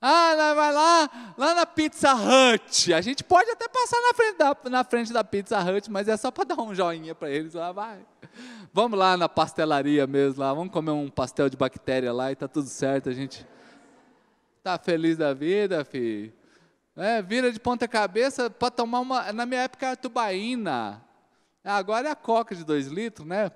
Ah, 0.08 0.54
vai 0.54 0.72
lá, 0.72 1.10
lá 1.36 1.54
na 1.56 1.66
Pizza 1.66 2.14
Hut. 2.14 2.94
A 2.94 3.00
gente 3.00 3.24
pode 3.24 3.50
até 3.50 3.66
passar 3.66 4.00
na 4.00 4.14
frente 4.14 4.38
da, 4.38 4.56
na 4.70 4.84
frente 4.84 5.12
da 5.12 5.24
Pizza 5.24 5.58
Hut, 5.58 5.90
mas 5.90 6.06
é 6.06 6.16
só 6.16 6.30
para 6.30 6.44
dar 6.54 6.60
um 6.60 6.72
joinha 6.72 7.12
para 7.12 7.28
eles 7.28 7.54
lá, 7.54 7.72
vai. 7.72 8.06
Vamos 8.72 8.96
lá 8.96 9.16
na 9.16 9.28
pastelaria 9.28 10.06
mesmo 10.06 10.38
lá, 10.38 10.54
vamos 10.54 10.72
comer 10.72 10.92
um 10.92 11.10
pastel 11.10 11.48
de 11.48 11.56
bactéria 11.56 12.12
lá 12.12 12.30
e 12.30 12.36
tá 12.36 12.46
tudo 12.46 12.68
certo, 12.68 13.08
a 13.08 13.12
gente 13.12 13.44
tá 14.62 14.78
feliz 14.78 15.16
da 15.16 15.34
vida, 15.34 15.84
filho. 15.84 16.32
É, 16.94 17.20
vira 17.20 17.50
de 17.50 17.58
ponta 17.58 17.88
cabeça 17.88 18.48
para 18.48 18.70
tomar 18.70 19.00
uma, 19.00 19.32
na 19.32 19.44
minha 19.44 19.62
época 19.62 19.86
era 19.86 19.96
tubaína. 19.96 21.02
Agora 21.64 22.06
é 22.06 22.12
a 22.12 22.16
coca 22.16 22.54
de 22.54 22.62
dois 22.62 22.86
litros, 22.86 23.26
né? 23.26 23.50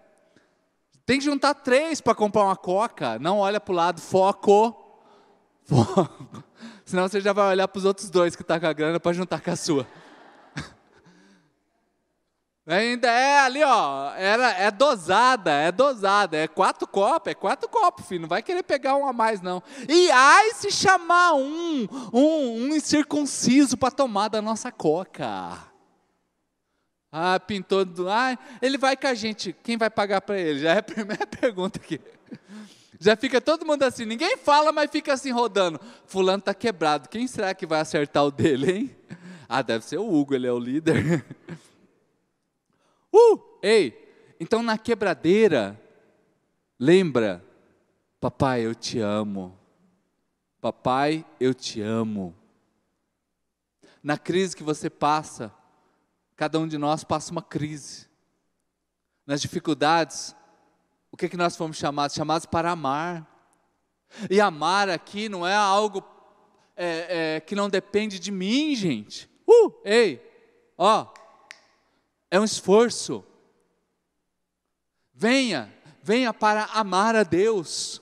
Tem 1.06 1.20
que 1.20 1.24
juntar 1.24 1.54
três 1.54 2.00
para 2.00 2.12
comprar 2.12 2.42
uma 2.42 2.56
coca. 2.56 3.20
Não 3.20 3.38
olha 3.38 3.60
para 3.60 3.72
o 3.72 3.76
lado, 3.76 4.00
foco. 4.00 4.89
Foco. 5.64 6.44
Senão 6.84 7.08
você 7.08 7.20
já 7.20 7.32
vai 7.32 7.50
olhar 7.50 7.68
para 7.68 7.78
os 7.78 7.84
outros 7.84 8.10
dois 8.10 8.34
que 8.34 8.42
estão 8.42 8.56
tá 8.56 8.60
com 8.60 8.66
a 8.66 8.72
grana 8.72 8.98
para 8.98 9.12
juntar 9.12 9.40
com 9.40 9.50
a 9.50 9.56
sua. 9.56 9.86
Ainda 12.66 13.10
é 13.10 13.40
ali, 13.40 13.64
ó, 13.64 14.12
era, 14.14 14.50
é 14.52 14.70
dosada, 14.70 15.50
é 15.50 15.72
dosada, 15.72 16.36
é 16.36 16.46
quatro 16.46 16.86
copos, 16.86 17.32
é 17.32 17.34
quatro 17.34 17.68
copos, 17.68 18.06
filho, 18.06 18.22
não 18.22 18.28
vai 18.28 18.42
querer 18.42 18.62
pegar 18.62 18.94
um 18.96 19.06
a 19.06 19.12
mais, 19.12 19.40
não. 19.40 19.60
E 19.88 20.08
ai 20.10 20.52
se 20.52 20.70
chamar 20.70 21.34
um, 21.34 21.88
um, 22.12 22.62
um 22.62 22.68
incircunciso 22.68 23.76
para 23.76 23.90
tomar 23.90 24.28
da 24.28 24.40
nossa 24.40 24.70
coca. 24.70 25.58
Ah, 27.10 27.40
pintou 27.40 27.84
do. 27.84 28.08
Ah, 28.08 28.38
ele 28.62 28.78
vai 28.78 28.96
com 28.96 29.08
a 29.08 29.14
gente. 29.14 29.52
Quem 29.64 29.76
vai 29.76 29.90
pagar 29.90 30.20
para 30.20 30.38
ele? 30.38 30.60
Já 30.60 30.74
é 30.74 30.78
a 30.78 30.82
primeira 30.84 31.26
pergunta 31.26 31.80
aqui. 31.80 32.00
Já 33.00 33.16
fica 33.16 33.40
todo 33.40 33.66
mundo 33.66 33.82
assim, 33.82 34.04
ninguém 34.04 34.36
fala, 34.36 34.70
mas 34.70 34.88
fica 34.88 35.12
assim 35.12 35.32
rodando. 35.32 35.80
Fulano 36.06 36.38
está 36.38 36.54
quebrado. 36.54 37.08
Quem 37.08 37.26
será 37.26 37.52
que 37.52 37.66
vai 37.66 37.80
acertar 37.80 38.24
o 38.24 38.30
dele, 38.30 38.72
hein? 38.72 38.96
Ah, 39.52 39.62
deve 39.62 39.84
ser 39.84 39.98
o 39.98 40.08
Hugo, 40.08 40.32
ele 40.32 40.46
é 40.46 40.52
o 40.52 40.58
líder. 40.60 41.24
Uh! 43.12 43.40
Ei, 43.60 44.36
então 44.38 44.62
na 44.62 44.78
quebradeira, 44.78 45.76
lembra, 46.78 47.44
papai, 48.20 48.64
eu 48.64 48.76
te 48.76 49.00
amo. 49.00 49.58
Papai, 50.60 51.26
eu 51.40 51.52
te 51.52 51.80
amo. 51.80 52.32
Na 54.00 54.16
crise 54.16 54.54
que 54.54 54.62
você 54.62 54.88
passa, 54.88 55.52
Cada 56.40 56.58
um 56.58 56.66
de 56.66 56.78
nós 56.78 57.04
passa 57.04 57.30
uma 57.30 57.42
crise. 57.42 58.08
Nas 59.26 59.42
dificuldades, 59.42 60.34
que, 61.20 61.28
que 61.28 61.36
nós 61.36 61.54
fomos 61.54 61.76
chamados? 61.76 62.16
Chamados 62.16 62.46
para 62.46 62.70
amar. 62.70 63.26
E 64.30 64.40
amar 64.40 64.88
aqui 64.88 65.28
não 65.28 65.46
é 65.46 65.54
algo 65.54 66.02
é, 66.74 67.34
é, 67.36 67.40
que 67.40 67.54
não 67.54 67.68
depende 67.68 68.18
de 68.18 68.32
mim, 68.32 68.74
gente. 68.74 69.30
Uh, 69.46 69.72
ei, 69.84 70.18
ó, 70.78 71.06
é 72.30 72.40
um 72.40 72.44
esforço. 72.44 73.22
Venha, 75.12 75.70
venha 76.02 76.32
para 76.32 76.64
amar 76.72 77.14
a 77.14 77.22
Deus. 77.22 78.00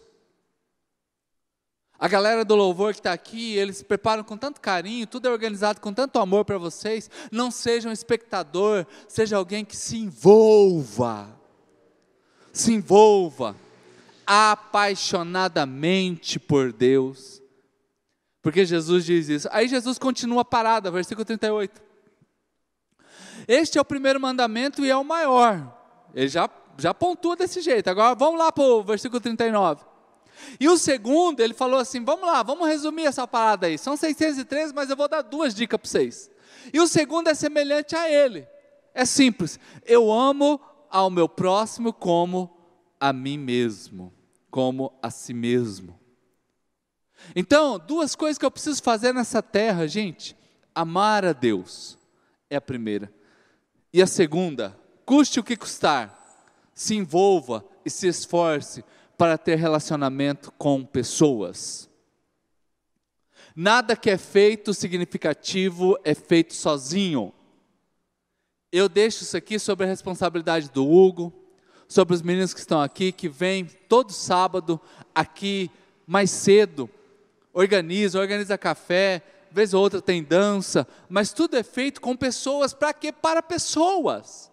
A 1.98 2.06
galera 2.06 2.44
do 2.44 2.54
louvor 2.54 2.92
que 2.92 3.00
está 3.00 3.12
aqui, 3.12 3.56
eles 3.56 3.82
preparam 3.82 4.22
com 4.22 4.36
tanto 4.36 4.60
carinho, 4.60 5.08
tudo 5.08 5.26
é 5.26 5.32
organizado 5.32 5.80
com 5.80 5.92
tanto 5.92 6.20
amor 6.20 6.44
para 6.44 6.56
vocês. 6.56 7.10
Não 7.32 7.50
seja 7.50 7.88
um 7.88 7.92
espectador, 7.92 8.86
seja 9.08 9.36
alguém 9.36 9.64
que 9.64 9.76
se 9.76 9.96
envolva. 9.96 11.37
Se 12.58 12.72
envolva 12.72 13.54
apaixonadamente 14.26 16.40
por 16.40 16.72
Deus. 16.72 17.40
Porque 18.42 18.66
Jesus 18.66 19.04
diz 19.04 19.28
isso. 19.28 19.48
Aí 19.52 19.68
Jesus 19.68 19.96
continua 19.96 20.44
parado, 20.44 20.90
versículo 20.90 21.24
38. 21.24 21.80
Este 23.46 23.78
é 23.78 23.80
o 23.80 23.84
primeiro 23.84 24.20
mandamento 24.20 24.84
e 24.84 24.90
é 24.90 24.96
o 24.96 25.04
maior. 25.04 25.72
Ele 26.12 26.26
já, 26.26 26.50
já 26.76 26.92
pontua 26.92 27.36
desse 27.36 27.60
jeito. 27.60 27.88
Agora 27.88 28.16
vamos 28.16 28.40
lá 28.40 28.50
para 28.50 28.64
o 28.64 28.82
versículo 28.82 29.20
39. 29.20 29.84
E 30.58 30.68
o 30.68 30.76
segundo, 30.76 31.38
ele 31.38 31.54
falou 31.54 31.78
assim: 31.78 32.04
vamos 32.04 32.26
lá, 32.26 32.42
vamos 32.42 32.66
resumir 32.66 33.06
essa 33.06 33.24
parada 33.24 33.68
aí. 33.68 33.78
São 33.78 33.96
613, 33.96 34.74
mas 34.74 34.90
eu 34.90 34.96
vou 34.96 35.08
dar 35.08 35.22
duas 35.22 35.54
dicas 35.54 35.80
para 35.80 35.88
vocês. 35.88 36.28
E 36.72 36.80
o 36.80 36.88
segundo 36.88 37.28
é 37.28 37.34
semelhante 37.34 37.94
a 37.94 38.10
ele. 38.10 38.48
É 38.92 39.04
simples. 39.04 39.60
Eu 39.86 40.10
amo 40.10 40.60
ao 40.90 41.10
meu 41.10 41.28
próximo 41.28 41.92
como 41.92 42.56
a 43.00 43.12
mim 43.12 43.38
mesmo, 43.38 44.12
como 44.50 44.92
a 45.02 45.10
si 45.10 45.32
mesmo. 45.32 45.98
Então, 47.34 47.78
duas 47.78 48.14
coisas 48.14 48.38
que 48.38 48.44
eu 48.44 48.50
preciso 48.50 48.82
fazer 48.82 49.12
nessa 49.12 49.42
terra, 49.42 49.86
gente: 49.86 50.36
amar 50.74 51.24
a 51.24 51.32
Deus 51.32 51.98
é 52.48 52.56
a 52.56 52.60
primeira. 52.60 53.12
E 53.92 54.02
a 54.02 54.06
segunda, 54.06 54.78
custe 55.04 55.40
o 55.40 55.44
que 55.44 55.56
custar, 55.56 56.16
se 56.74 56.94
envolva 56.94 57.64
e 57.84 57.90
se 57.90 58.06
esforce 58.06 58.84
para 59.16 59.36
ter 59.36 59.56
relacionamento 59.56 60.52
com 60.52 60.84
pessoas. 60.84 61.88
Nada 63.56 63.96
que 63.96 64.08
é 64.08 64.16
feito 64.16 64.72
significativo 64.72 65.98
é 66.04 66.14
feito 66.14 66.54
sozinho. 66.54 67.32
Eu 68.70 68.88
deixo 68.88 69.22
isso 69.22 69.36
aqui 69.36 69.58
sobre 69.58 69.86
a 69.86 69.88
responsabilidade 69.88 70.70
do 70.70 70.86
Hugo, 70.86 71.32
sobre 71.88 72.14
os 72.14 72.20
meninos 72.20 72.52
que 72.52 72.60
estão 72.60 72.82
aqui, 72.82 73.10
que 73.10 73.28
vêm 73.28 73.64
todo 73.64 74.12
sábado 74.12 74.78
aqui 75.14 75.70
mais 76.06 76.30
cedo, 76.30 76.88
organiza, 77.52 78.20
organiza 78.20 78.58
café, 78.58 79.22
vez 79.50 79.72
ou 79.72 79.82
outra 79.82 80.02
tem 80.02 80.22
dança, 80.22 80.86
mas 81.08 81.32
tudo 81.32 81.56
é 81.56 81.62
feito 81.62 82.00
com 82.00 82.14
pessoas, 82.14 82.74
para 82.74 82.92
quê? 82.92 83.10
Para 83.10 83.42
pessoas. 83.42 84.50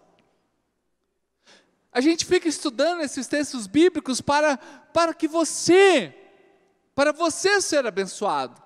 A 1.92 2.00
gente 2.00 2.24
fica 2.24 2.48
estudando 2.48 3.02
esses 3.02 3.26
textos 3.26 3.66
bíblicos 3.66 4.20
para, 4.20 4.56
para 4.56 5.12
que 5.12 5.28
você, 5.28 6.14
para 6.94 7.12
você 7.12 7.60
ser 7.60 7.86
abençoado. 7.86 8.62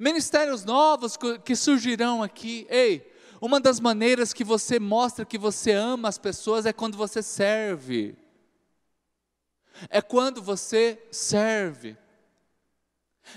Ministérios 0.00 0.64
novos 0.64 1.16
que 1.44 1.54
surgirão 1.54 2.22
aqui. 2.22 2.66
Ei, 2.70 3.15
uma 3.40 3.60
das 3.60 3.80
maneiras 3.80 4.32
que 4.32 4.44
você 4.44 4.78
mostra 4.78 5.24
que 5.24 5.38
você 5.38 5.72
ama 5.72 6.08
as 6.08 6.18
pessoas 6.18 6.66
é 6.66 6.72
quando 6.72 6.96
você 6.96 7.22
serve. 7.22 8.16
É 9.90 10.00
quando 10.00 10.40
você 10.40 11.02
serve. 11.10 11.96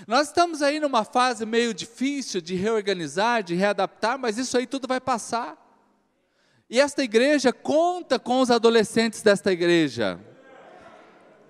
Nós 0.06 0.28
estamos 0.28 0.62
aí 0.62 0.80
numa 0.80 1.04
fase 1.04 1.44
meio 1.44 1.74
difícil 1.74 2.40
de 2.40 2.54
reorganizar, 2.54 3.42
de 3.42 3.54
readaptar, 3.54 4.18
mas 4.18 4.38
isso 4.38 4.56
aí 4.56 4.66
tudo 4.66 4.88
vai 4.88 5.00
passar. 5.00 5.58
E 6.68 6.80
esta 6.80 7.02
igreja 7.02 7.52
conta 7.52 8.18
com 8.18 8.40
os 8.40 8.50
adolescentes 8.50 9.22
desta 9.22 9.52
igreja. 9.52 10.20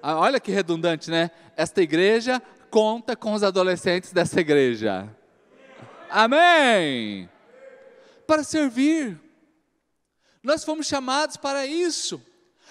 Ah, 0.02 0.18
olha 0.18 0.40
que 0.40 0.50
redundante, 0.50 1.10
né? 1.10 1.30
Esta 1.56 1.82
igreja 1.82 2.42
conta 2.70 3.14
com 3.14 3.34
os 3.34 3.42
adolescentes 3.42 4.12
desta 4.12 4.40
igreja. 4.40 5.14
Amém! 6.08 7.29
Para 8.30 8.44
servir. 8.44 9.20
Nós 10.40 10.62
fomos 10.62 10.86
chamados 10.86 11.36
para 11.36 11.66
isso. 11.66 12.22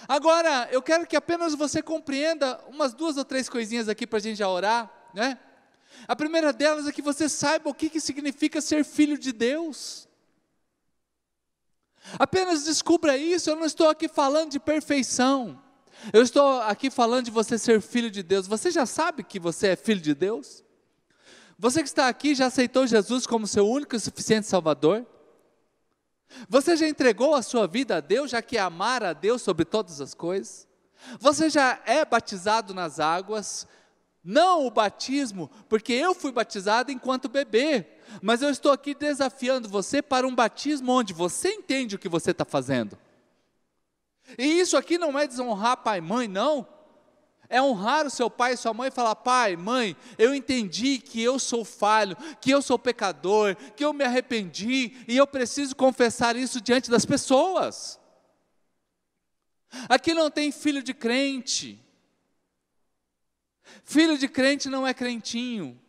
Agora, 0.08 0.70
eu 0.72 0.82
quero 0.82 1.06
que 1.06 1.18
apenas 1.18 1.54
você 1.54 1.82
compreenda 1.82 2.58
umas 2.70 2.94
duas 2.94 3.18
ou 3.18 3.26
três 3.26 3.50
coisinhas 3.50 3.90
aqui 3.90 4.08
para 4.08 4.20
a 4.20 4.22
gente 4.22 4.38
já 4.38 4.48
orar, 4.48 4.90
né? 5.14 5.38
A 6.08 6.16
primeira 6.16 6.54
delas 6.54 6.88
é 6.88 6.94
que 6.94 7.02
você 7.02 7.28
saiba 7.28 7.70
o 7.70 7.74
que, 7.74 7.90
que 7.90 8.00
significa 8.00 8.62
ser 8.62 8.86
filho 8.86 9.18
de 9.18 9.34
Deus. 9.34 10.08
Apenas 12.18 12.64
descubra 12.64 13.18
isso, 13.18 13.50
eu 13.50 13.58
não 13.58 13.66
estou 13.66 13.90
aqui 13.90 14.08
falando 14.08 14.52
de 14.52 14.62
perfeição. 14.62 15.62
Eu 16.14 16.22
estou 16.22 16.62
aqui 16.62 16.90
falando 16.90 17.26
de 17.26 17.32
você 17.32 17.58
ser 17.58 17.82
filho 17.82 18.10
de 18.10 18.24
Deus. 18.24 18.48
Você 18.48 18.72
já 18.72 18.86
sabe 18.86 19.26
que 19.26 19.38
você 19.38 19.68
é 19.68 19.76
filho 19.76 20.00
de 20.00 20.16
Deus? 20.16 20.64
Você 21.58 21.82
que 21.82 21.90
está 21.90 22.08
aqui 22.08 22.34
já 22.34 22.46
aceitou 22.46 22.88
Jesus 22.88 23.28
como 23.28 23.46
seu 23.46 23.68
único 23.68 23.94
e 23.94 24.00
suficiente 24.00 24.48
Salvador? 24.48 25.06
Você 26.48 26.76
já 26.76 26.88
entregou 26.88 27.36
a 27.36 27.42
sua 27.42 27.68
vida 27.68 27.98
a 27.98 28.00
Deus, 28.00 28.32
já 28.32 28.42
que 28.42 28.58
é 28.58 28.62
amar 28.62 29.04
a 29.04 29.14
Deus 29.14 29.42
sobre 29.42 29.66
todas 29.66 30.00
as 30.00 30.14
coisas? 30.14 30.68
Você 31.20 31.50
já 31.50 31.82
é 31.86 32.04
batizado 32.06 32.74
nas 32.74 33.00
águas? 33.00 33.68
Não 34.24 34.66
o 34.66 34.72
batismo, 34.72 35.50
porque 35.68 35.94
eu 35.94 36.14
fui 36.14 36.32
batizado 36.32 36.92
enquanto 36.92 37.30
bebê, 37.30 37.86
mas 38.22 38.42
eu 38.42 38.50
estou 38.50 38.72
aqui 38.72 38.94
desafiando 38.94 39.70
você 39.70 40.02
para 40.02 40.28
um 40.28 40.36
batismo 40.36 40.92
onde 40.92 41.14
você 41.14 41.50
entende 41.50 41.96
o 41.96 42.00
que 42.00 42.10
você 42.10 42.32
está 42.32 42.44
fazendo. 42.44 42.98
E 44.38 44.60
isso 44.60 44.78
aqui 44.78 44.98
não 44.98 45.18
é 45.18 45.26
desonrar 45.26 45.78
pai 45.78 46.00
e 46.00 46.02
mãe, 46.02 46.28
não. 46.28 46.68
É 47.50 47.60
honrar 47.60 48.06
o 48.06 48.12
seu 48.12 48.30
pai 48.30 48.54
e 48.54 48.58
sua 48.58 48.74
mãe 48.74 48.90
e 48.90 48.92
falar: 48.92 49.16
pai, 49.16 49.56
mãe, 49.56 49.98
eu 50.18 50.36
entendi 50.36 51.00
que 51.00 51.22
eu 51.22 51.40
sou 51.40 51.66
falho, 51.66 52.16
que 52.40 52.52
eu 52.52 52.62
sou 52.62 52.78
pecador, 52.78 53.56
que 53.76 53.84
eu 53.84 53.92
me 53.92 54.04
arrependi 54.04 55.04
e 55.08 55.18
eu 55.18 55.26
preciso 55.26 55.76
confessar 55.76 56.36
isso 56.36 56.62
diante 56.62 56.92
das 56.92 57.06
pessoas. 57.06 58.00
Aqui 59.88 60.14
não 60.14 60.30
tem 60.30 60.52
filho 60.52 60.84
de 60.84 60.94
crente. 60.94 61.84
Filho 63.84 64.18
de 64.18 64.28
crente 64.28 64.70
não 64.70 64.86
é 64.86 64.94
crentinho. 64.94 65.80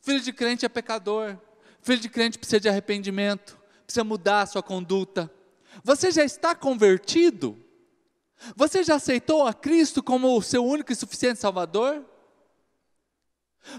Filho 0.00 0.20
de 0.20 0.32
crente 0.32 0.64
é 0.64 0.68
pecador. 0.68 1.36
Filho 1.80 2.00
de 2.00 2.08
crente 2.08 2.38
precisa 2.38 2.60
de 2.60 2.68
arrependimento, 2.68 3.58
precisa 3.84 4.04
mudar 4.04 4.42
a 4.42 4.46
sua 4.46 4.62
conduta. 4.62 5.30
Você 5.82 6.10
já 6.10 6.24
está 6.24 6.54
convertido? 6.54 7.61
Você 8.56 8.82
já 8.82 8.96
aceitou 8.96 9.46
a 9.46 9.54
Cristo 9.54 10.02
como 10.02 10.36
o 10.36 10.42
seu 10.42 10.64
único 10.64 10.92
e 10.92 10.96
suficiente 10.96 11.38
Salvador? 11.38 12.04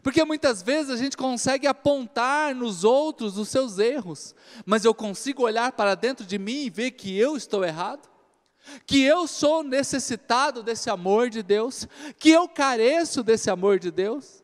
Porque 0.02 0.24
muitas 0.24 0.62
vezes 0.62 0.90
a 0.90 0.98
gente 0.98 1.18
consegue 1.18 1.68
apontar 1.68 2.56
nos 2.56 2.84
outros 2.84 3.38
os 3.38 3.50
seus 3.50 3.80
erros, 3.80 4.34
mas 4.66 4.86
eu 4.86 4.94
consigo 4.94 5.44
olhar 5.44 5.72
para 5.74 5.96
dentro 5.96 6.26
de 6.26 6.40
mim 6.40 6.64
e 6.64 6.70
ver 6.70 6.92
que 6.92 7.18
eu 7.18 7.36
estou 7.36 7.64
errado, 7.64 8.10
que 8.86 9.02
eu 9.02 9.28
sou 9.28 9.62
necessitado 9.62 10.64
desse 10.64 10.90
amor 10.90 11.30
de 11.30 11.44
Deus, 11.44 11.88
que 12.18 12.30
eu 12.30 12.48
careço 12.48 13.22
desse 13.22 13.50
amor 13.50 13.78
de 13.78 13.92
Deus. 13.92 14.43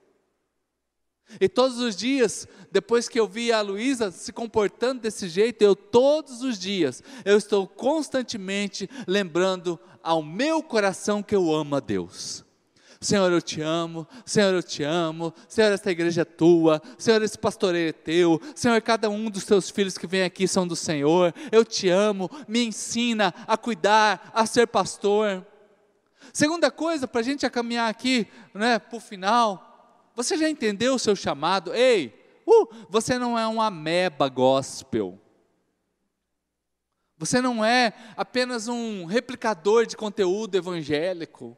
E 1.39 1.49
todos 1.49 1.79
os 1.79 1.95
dias, 1.95 2.47
depois 2.71 3.07
que 3.07 3.19
eu 3.19 3.27
vi 3.27 3.51
a 3.51 3.61
Luísa 3.61 4.11
se 4.11 4.31
comportando 4.31 5.01
desse 5.01 5.27
jeito, 5.27 5.61
eu 5.61 5.75
todos 5.75 6.41
os 6.41 6.57
dias, 6.57 7.03
eu 7.25 7.37
estou 7.37 7.67
constantemente 7.67 8.89
lembrando 9.07 9.79
ao 10.01 10.23
meu 10.23 10.63
coração 10.63 11.21
que 11.21 11.35
eu 11.35 11.53
amo 11.53 11.75
a 11.75 11.79
Deus. 11.79 12.45
Senhor, 13.01 13.31
eu 13.31 13.41
te 13.41 13.61
amo, 13.61 14.05
Senhor, 14.25 14.53
eu 14.53 14.61
te 14.61 14.83
amo, 14.83 15.33
Senhor, 15.47 15.71
esta 15.71 15.89
igreja 15.89 16.23
é 16.23 16.25
tua, 16.25 16.81
Senhor, 16.97 17.21
esse 17.21 17.37
pastoreio 17.37 17.89
é 17.89 17.93
teu, 17.93 18.41
Senhor, 18.53 18.81
cada 18.81 19.09
um 19.09 19.29
dos 19.29 19.45
teus 19.45 19.69
filhos 19.69 19.97
que 19.97 20.05
vem 20.05 20.23
aqui 20.23 20.49
são 20.49 20.67
do 20.67 20.75
Senhor, 20.75 21.33
eu 21.49 21.63
te 21.63 21.87
amo, 21.87 22.29
me 22.45 22.65
ensina 22.65 23.33
a 23.47 23.55
cuidar, 23.55 24.29
a 24.33 24.45
ser 24.45 24.67
pastor. 24.67 25.45
Segunda 26.33 26.69
coisa, 26.69 27.07
para 27.07 27.21
a 27.21 27.23
gente 27.23 27.49
caminhar 27.49 27.89
aqui 27.89 28.27
né, 28.53 28.77
para 28.77 28.97
o 28.97 28.99
final, 28.99 29.68
você 30.23 30.37
já 30.37 30.49
entendeu 30.49 30.95
o 30.95 30.99
seu 30.99 31.15
chamado? 31.15 31.73
Ei, 31.73 32.13
uh, 32.45 32.67
você 32.89 33.17
não 33.17 33.39
é 33.39 33.47
um 33.47 33.61
ameba 33.61 34.27
gospel. 34.27 35.17
Você 37.17 37.41
não 37.41 37.63
é 37.63 37.93
apenas 38.17 38.67
um 38.67 39.05
replicador 39.05 39.85
de 39.85 39.95
conteúdo 39.95 40.55
evangélico. 40.55 41.57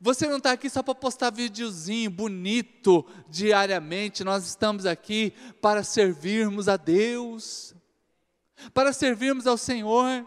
Você 0.00 0.26
não 0.26 0.38
está 0.38 0.52
aqui 0.52 0.70
só 0.70 0.82
para 0.82 0.94
postar 0.94 1.30
videozinho 1.30 2.10
bonito 2.10 3.04
diariamente. 3.28 4.24
Nós 4.24 4.46
estamos 4.46 4.86
aqui 4.86 5.34
para 5.60 5.84
servirmos 5.84 6.70
a 6.70 6.78
Deus, 6.78 7.74
para 8.72 8.94
servirmos 8.94 9.46
ao 9.46 9.58
Senhor. 9.58 10.26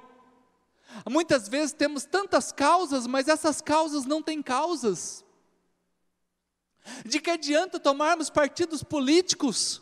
Muitas 1.10 1.49
vezes 1.49 1.73
temos 1.73 2.06
tantas 2.06 2.51
causas, 2.51 3.08
mas 3.08 3.27
essas 3.27 3.62
causas 3.62 4.06
não 4.06 4.21
têm 4.21 4.43
causas. 4.43 5.22
De 7.06 7.19
que 7.19 7.32
adianta 7.32 7.80
tomarmos 7.80 8.30
partidos 8.30 8.84
políticos? 8.84 9.82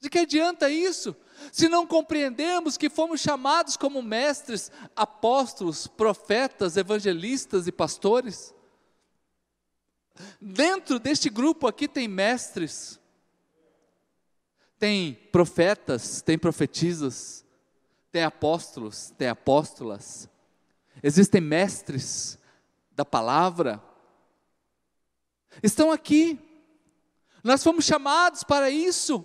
De 0.00 0.08
que 0.08 0.18
adianta 0.18 0.70
isso? 0.70 1.14
Se 1.52 1.68
não 1.68 1.86
compreendemos 1.86 2.76
que 2.76 2.90
fomos 2.90 3.20
chamados 3.20 3.76
como 3.76 4.02
mestres, 4.02 4.70
apóstolos, 4.96 5.86
profetas, 5.86 6.76
evangelistas 6.76 7.66
e 7.66 7.72
pastores? 7.72 8.54
Dentro 10.40 10.98
deste 10.98 11.30
grupo 11.30 11.66
aqui 11.66 11.88
tem 11.88 12.06
mestres, 12.08 13.00
tem 14.78 15.14
profetas, 15.30 16.20
tem 16.20 16.38
profetisas, 16.38 17.44
tem 18.10 18.24
apóstolos, 18.24 19.12
tem 19.16 19.28
apóstolas, 19.28 20.28
existem 21.02 21.40
mestres 21.40 22.38
da 22.90 23.04
palavra, 23.04 23.82
estão 25.62 25.90
aqui. 25.90 26.38
Nós 27.42 27.62
fomos 27.62 27.84
chamados 27.84 28.44
para 28.44 28.70
isso. 28.70 29.24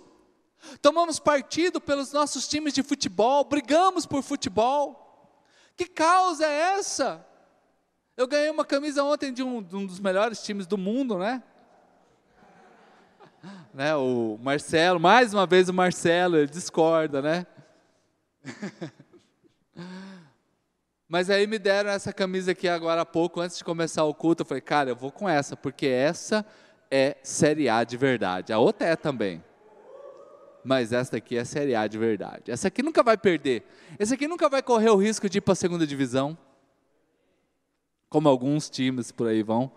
Tomamos 0.82 1.18
partido 1.18 1.80
pelos 1.80 2.12
nossos 2.12 2.48
times 2.48 2.72
de 2.72 2.82
futebol, 2.82 3.44
brigamos 3.44 4.04
por 4.06 4.22
futebol. 4.22 5.42
Que 5.76 5.86
causa 5.86 6.44
é 6.44 6.78
essa? 6.78 7.24
Eu 8.16 8.26
ganhei 8.26 8.50
uma 8.50 8.64
camisa 8.64 9.04
ontem 9.04 9.32
de 9.32 9.42
um, 9.42 9.62
de 9.62 9.76
um 9.76 9.86
dos 9.86 10.00
melhores 10.00 10.42
times 10.42 10.66
do 10.66 10.76
mundo, 10.76 11.16
né? 11.16 11.42
né? 13.72 13.94
O 13.94 14.36
Marcelo, 14.42 14.98
mais 14.98 15.32
uma 15.32 15.46
vez 15.46 15.68
o 15.68 15.72
Marcelo, 15.74 16.36
ele 16.36 16.48
discorda, 16.48 17.22
né? 17.22 17.46
Mas 21.08 21.30
aí 21.30 21.46
me 21.46 21.58
deram 21.58 21.88
essa 21.88 22.12
camisa 22.12 22.52
aqui 22.52 22.68
agora 22.68 23.00
há 23.00 23.06
pouco, 23.06 23.40
antes 23.40 23.56
de 23.56 23.64
começar 23.64 24.04
o 24.04 24.12
culto. 24.12 24.42
Eu 24.42 24.46
falei, 24.46 24.60
cara, 24.60 24.90
eu 24.90 24.96
vou 24.96 25.10
com 25.10 25.26
essa, 25.26 25.56
porque 25.56 25.86
essa 25.86 26.44
é 26.90 27.16
Série 27.22 27.66
A 27.66 27.82
de 27.82 27.96
verdade. 27.96 28.52
A 28.52 28.58
outra 28.58 28.88
é 28.88 28.94
também. 28.94 29.42
Mas 30.62 30.92
essa 30.92 31.16
aqui 31.16 31.38
é 31.38 31.46
Série 31.46 31.74
A 31.74 31.86
de 31.86 31.96
verdade. 31.96 32.50
Essa 32.50 32.68
aqui 32.68 32.82
nunca 32.82 33.02
vai 33.02 33.16
perder. 33.16 33.64
Essa 33.98 34.14
aqui 34.14 34.28
nunca 34.28 34.50
vai 34.50 34.62
correr 34.62 34.90
o 34.90 34.96
risco 34.96 35.30
de 35.30 35.38
ir 35.38 35.40
para 35.40 35.52
a 35.52 35.56
segunda 35.56 35.86
divisão. 35.86 36.36
Como 38.10 38.28
alguns 38.28 38.68
times 38.68 39.10
por 39.10 39.28
aí 39.28 39.42
vão. 39.42 39.72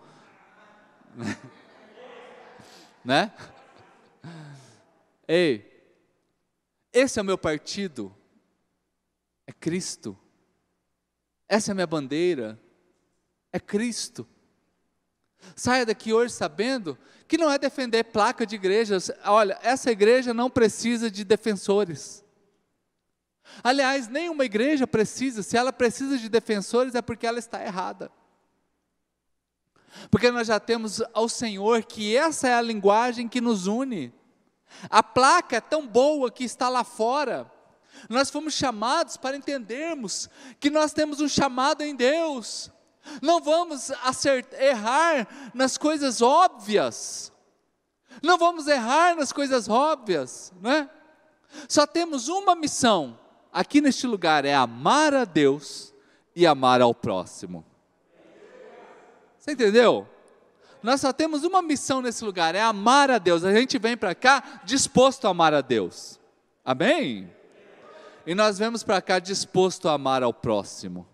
né? 3.02 3.32
Ei, 5.26 5.66
esse 6.92 7.18
é 7.18 7.22
o 7.22 7.24
meu 7.24 7.38
partido. 7.38 8.14
É 9.46 9.52
Cristo. 9.52 10.14
Essa 11.52 11.70
é 11.70 11.72
a 11.72 11.74
minha 11.74 11.86
bandeira. 11.86 12.58
É 13.52 13.60
Cristo. 13.60 14.26
Saia 15.54 15.84
daqui 15.84 16.10
hoje 16.10 16.32
sabendo 16.32 16.96
que 17.28 17.36
não 17.36 17.52
é 17.52 17.58
defender 17.58 18.04
placa 18.04 18.46
de 18.46 18.54
igrejas. 18.54 19.10
Olha, 19.22 19.58
essa 19.62 19.90
igreja 19.90 20.32
não 20.32 20.48
precisa 20.48 21.10
de 21.10 21.24
defensores. 21.24 22.24
Aliás, 23.62 24.08
nenhuma 24.08 24.46
igreja 24.46 24.86
precisa. 24.86 25.42
Se 25.42 25.54
ela 25.54 25.70
precisa 25.74 26.16
de 26.16 26.30
defensores, 26.30 26.94
é 26.94 27.02
porque 27.02 27.26
ela 27.26 27.38
está 27.38 27.62
errada. 27.62 28.10
Porque 30.10 30.30
nós 30.30 30.46
já 30.46 30.58
temos 30.58 31.02
ao 31.12 31.28
Senhor 31.28 31.84
que 31.84 32.16
essa 32.16 32.48
é 32.48 32.54
a 32.54 32.62
linguagem 32.62 33.28
que 33.28 33.42
nos 33.42 33.66
une. 33.66 34.10
A 34.88 35.02
placa 35.02 35.56
é 35.56 35.60
tão 35.60 35.86
boa 35.86 36.30
que 36.30 36.44
está 36.44 36.70
lá 36.70 36.82
fora. 36.82 37.51
Nós 38.08 38.30
fomos 38.30 38.54
chamados 38.54 39.16
para 39.16 39.36
entendermos 39.36 40.28
que 40.58 40.70
nós 40.70 40.92
temos 40.92 41.20
um 41.20 41.28
chamado 41.28 41.82
em 41.82 41.94
Deus. 41.94 42.70
Não 43.20 43.40
vamos 43.40 43.90
acertar, 44.02 44.60
errar 44.60 45.50
nas 45.54 45.76
coisas 45.76 46.22
óbvias. 46.22 47.32
Não 48.22 48.38
vamos 48.38 48.66
errar 48.66 49.16
nas 49.16 49.32
coisas 49.32 49.68
óbvias, 49.68 50.52
né? 50.60 50.88
Só 51.68 51.86
temos 51.86 52.28
uma 52.28 52.54
missão 52.54 53.18
aqui 53.52 53.80
neste 53.80 54.06
lugar 54.06 54.44
é 54.44 54.54
amar 54.54 55.14
a 55.14 55.24
Deus 55.24 55.92
e 56.34 56.46
amar 56.46 56.80
ao 56.80 56.94
próximo. 56.94 57.64
Você 59.38 59.52
entendeu? 59.52 60.08
Nós 60.82 61.00
só 61.00 61.12
temos 61.12 61.44
uma 61.44 61.60
missão 61.60 62.00
nesse 62.00 62.24
lugar, 62.24 62.54
é 62.54 62.60
amar 62.60 63.10
a 63.10 63.18
Deus. 63.18 63.44
A 63.44 63.52
gente 63.52 63.78
vem 63.78 63.96
para 63.96 64.14
cá 64.14 64.62
disposto 64.64 65.26
a 65.26 65.30
amar 65.30 65.52
a 65.52 65.60
Deus. 65.60 66.18
Amém? 66.64 67.30
E 68.26 68.34
nós 68.34 68.58
vemos 68.58 68.82
para 68.82 69.00
cá 69.00 69.18
disposto 69.18 69.88
a 69.88 69.94
amar 69.94 70.22
ao 70.22 70.32
próximo. 70.32 71.06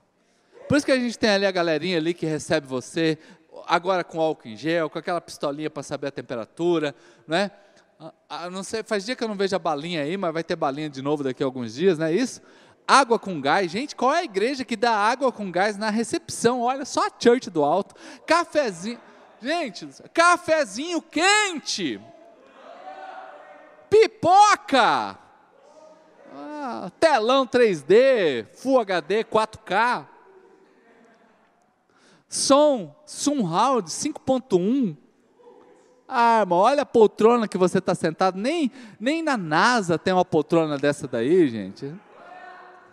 Por 0.68 0.76
isso 0.76 0.84
que 0.84 0.92
a 0.92 0.98
gente 0.98 1.18
tem 1.18 1.30
ali 1.30 1.46
a 1.46 1.50
galerinha 1.50 1.96
ali 1.96 2.12
que 2.12 2.26
recebe 2.26 2.66
você, 2.66 3.18
agora 3.66 4.04
com 4.04 4.20
álcool 4.20 4.48
em 4.48 4.56
gel, 4.56 4.90
com 4.90 4.98
aquela 4.98 5.20
pistolinha 5.20 5.70
para 5.70 5.82
saber 5.82 6.08
a 6.08 6.10
temperatura, 6.10 6.94
né? 7.26 7.50
não 8.52 8.62
sei, 8.62 8.82
faz 8.82 9.04
dia 9.04 9.16
que 9.16 9.24
eu 9.24 9.28
não 9.28 9.34
vejo 9.34 9.56
a 9.56 9.58
balinha 9.58 10.02
aí, 10.02 10.16
mas 10.16 10.32
vai 10.32 10.44
ter 10.44 10.54
balinha 10.54 10.90
de 10.90 11.00
novo 11.02 11.24
daqui 11.24 11.42
a 11.42 11.46
alguns 11.46 11.74
dias, 11.74 11.98
não 11.98 12.06
é 12.06 12.12
isso? 12.12 12.42
água 12.88 13.18
com 13.18 13.38
gás. 13.38 13.70
Gente, 13.70 13.94
qual 13.94 14.14
é 14.14 14.20
a 14.20 14.24
igreja 14.24 14.64
que 14.64 14.74
dá 14.74 14.92
água 14.92 15.30
com 15.30 15.52
gás 15.52 15.76
na 15.76 15.90
recepção? 15.90 16.62
Olha 16.62 16.86
só 16.86 17.06
a 17.06 17.10
church 17.20 17.50
do 17.50 17.62
alto. 17.62 17.94
Cafezinho. 18.26 18.98
Gente, 19.42 19.86
cafezinho 20.14 21.02
quente. 21.02 22.00
Pipoca. 23.90 25.18
Telão 26.98 27.46
3D, 27.46 28.46
Full 28.54 28.80
HD, 28.80 29.24
4K. 29.24 30.06
Som 32.28 32.94
Sunround 33.06 33.88
5.1. 33.88 34.96
Ah, 36.06 36.40
irmão, 36.40 36.58
olha 36.58 36.82
a 36.82 36.86
poltrona 36.86 37.46
que 37.46 37.58
você 37.58 37.78
está 37.78 37.94
sentado. 37.94 38.38
Nem, 38.38 38.70
nem 38.98 39.22
na 39.22 39.36
NASA 39.36 39.98
tem 39.98 40.12
uma 40.12 40.24
poltrona 40.24 40.78
dessa 40.78 41.06
daí, 41.06 41.48
gente. 41.48 41.94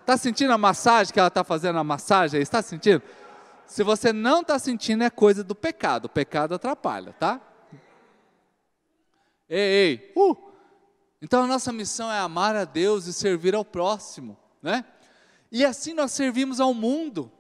Está 0.02 0.18
sentindo 0.18 0.54
a 0.54 0.58
massagem 0.58 1.14
que 1.14 1.20
ela 1.20 1.30
está 1.30 1.44
fazendo 1.44 1.80
a 1.80 1.84
massagem? 1.84 2.42
Está 2.42 2.62
sentindo? 2.62 3.02
Se 3.66 3.84
você 3.84 4.14
não 4.14 4.42
está 4.42 4.60
sentindo, 4.60 5.04
é 5.04 5.10
coisa 5.10 5.44
do 5.44 5.56
pecado. 5.56 6.06
O 6.06 6.10
pecado 6.10 6.54
atrapalha, 6.54 7.14
tá? 7.14 7.42
Ei, 9.50 9.60
ei, 9.60 10.14
uh! 10.16 10.55
Então 11.26 11.42
a 11.42 11.48
nossa 11.48 11.74
missão 11.74 12.12
é 12.12 12.20
amar 12.20 12.56
a 12.56 12.66
Deus 12.66 13.08
e 13.08 13.14
servir 13.14 13.56
ao 13.56 13.66
próximo, 13.66 14.38
né? 14.62 14.86
E 15.52 15.66
assim 15.66 15.92
nós 15.92 16.12
servimos 16.12 16.60
ao 16.60 16.72
mundo. 16.72 17.32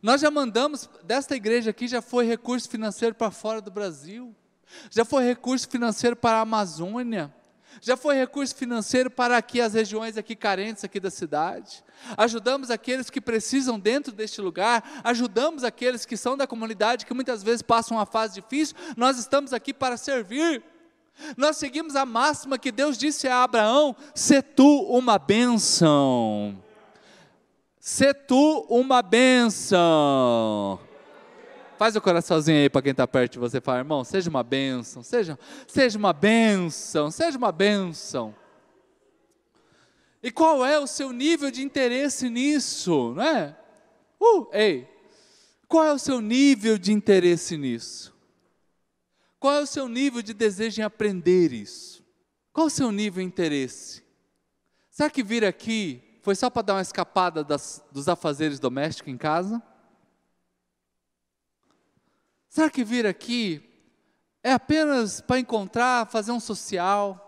Nós 0.00 0.20
já 0.20 0.30
mandamos, 0.30 0.88
desta 1.02 1.34
igreja 1.34 1.70
aqui 1.70 1.88
já 1.88 2.00
foi 2.00 2.24
recurso 2.24 2.68
financeiro 2.68 3.16
para 3.16 3.32
fora 3.32 3.60
do 3.60 3.68
Brasil, 3.68 4.32
já 4.92 5.04
foi 5.04 5.24
recurso 5.24 5.68
financeiro 5.68 6.14
para 6.14 6.38
a 6.38 6.42
Amazônia, 6.42 7.34
já 7.80 7.96
foi 7.96 8.14
recurso 8.14 8.54
financeiro 8.54 9.10
para 9.10 9.36
aqui 9.36 9.60
as 9.60 9.74
regiões 9.74 10.16
aqui 10.16 10.36
carentes 10.36 10.84
aqui 10.84 11.00
da 11.00 11.10
cidade. 11.10 11.82
Ajudamos 12.16 12.70
aqueles 12.70 13.10
que 13.10 13.20
precisam 13.20 13.76
dentro 13.76 14.12
deste 14.12 14.40
lugar, 14.40 15.00
ajudamos 15.02 15.64
aqueles 15.64 16.06
que 16.06 16.16
são 16.16 16.36
da 16.36 16.46
comunidade 16.46 17.06
que 17.06 17.12
muitas 17.12 17.42
vezes 17.42 17.60
passam 17.60 17.96
uma 17.96 18.06
fase 18.06 18.34
difícil. 18.34 18.76
Nós 18.96 19.18
estamos 19.18 19.52
aqui 19.52 19.74
para 19.74 19.96
servir. 19.96 20.62
Nós 21.36 21.56
seguimos 21.56 21.96
a 21.96 22.04
máxima 22.04 22.58
que 22.58 22.72
Deus 22.72 22.98
disse 22.98 23.28
a 23.28 23.42
Abraão: 23.42 23.94
"Se 24.14 24.42
tu 24.42 24.82
uma 24.84 25.18
bênção". 25.18 26.62
Se 27.84 28.14
tu 28.14 28.64
uma 28.70 29.02
bênção. 29.02 30.78
Faz 31.76 31.96
o 31.96 32.00
coraçãozinho 32.00 32.58
aí 32.58 32.70
para 32.70 32.80
quem 32.80 32.92
está 32.92 33.08
perto 33.08 33.32
de 33.32 33.38
você, 33.40 33.60
fala, 33.60 33.78
irmão, 33.78 34.04
seja 34.04 34.30
uma 34.30 34.44
bênção, 34.44 35.02
seja, 35.02 35.36
seja 35.66 35.98
uma 35.98 36.12
bênção, 36.12 37.10
seja 37.10 37.36
uma 37.36 37.50
bênção. 37.50 38.32
E 40.22 40.30
qual 40.30 40.64
é 40.64 40.78
o 40.78 40.86
seu 40.86 41.10
nível 41.10 41.50
de 41.50 41.60
interesse 41.60 42.30
nisso, 42.30 43.14
não 43.16 43.24
é? 43.24 43.56
Uh, 44.20 44.46
ei, 44.52 44.88
qual 45.66 45.84
é 45.84 45.92
o 45.92 45.98
seu 45.98 46.20
nível 46.20 46.78
de 46.78 46.92
interesse 46.92 47.56
nisso? 47.56 48.11
Qual 49.42 49.54
é 49.54 49.60
o 49.60 49.66
seu 49.66 49.88
nível 49.88 50.22
de 50.22 50.32
desejo 50.32 50.80
em 50.80 50.84
aprender 50.84 51.52
isso? 51.52 52.06
Qual 52.52 52.68
é 52.68 52.68
o 52.68 52.70
seu 52.70 52.92
nível 52.92 53.20
de 53.20 53.26
interesse? 53.26 54.00
Será 54.88 55.10
que 55.10 55.20
vir 55.20 55.44
aqui 55.44 56.20
foi 56.22 56.36
só 56.36 56.48
para 56.48 56.62
dar 56.62 56.74
uma 56.74 56.80
escapada 56.80 57.42
das, 57.42 57.84
dos 57.90 58.08
afazeres 58.08 58.60
domésticos 58.60 59.12
em 59.12 59.18
casa? 59.18 59.60
Será 62.48 62.70
que 62.70 62.84
vir 62.84 63.04
aqui 63.04 63.68
é 64.44 64.52
apenas 64.52 65.20
para 65.20 65.40
encontrar, 65.40 66.06
fazer 66.06 66.30
um 66.30 66.38
social? 66.38 67.18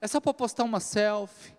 É 0.00 0.08
só 0.08 0.22
para 0.22 0.32
postar 0.32 0.64
uma 0.64 0.80
selfie? 0.80 1.54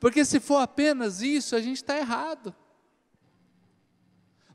Porque 0.00 0.24
se 0.24 0.40
for 0.40 0.56
apenas 0.56 1.22
isso, 1.22 1.54
a 1.54 1.60
gente 1.60 1.76
está 1.76 1.96
errado. 1.96 2.52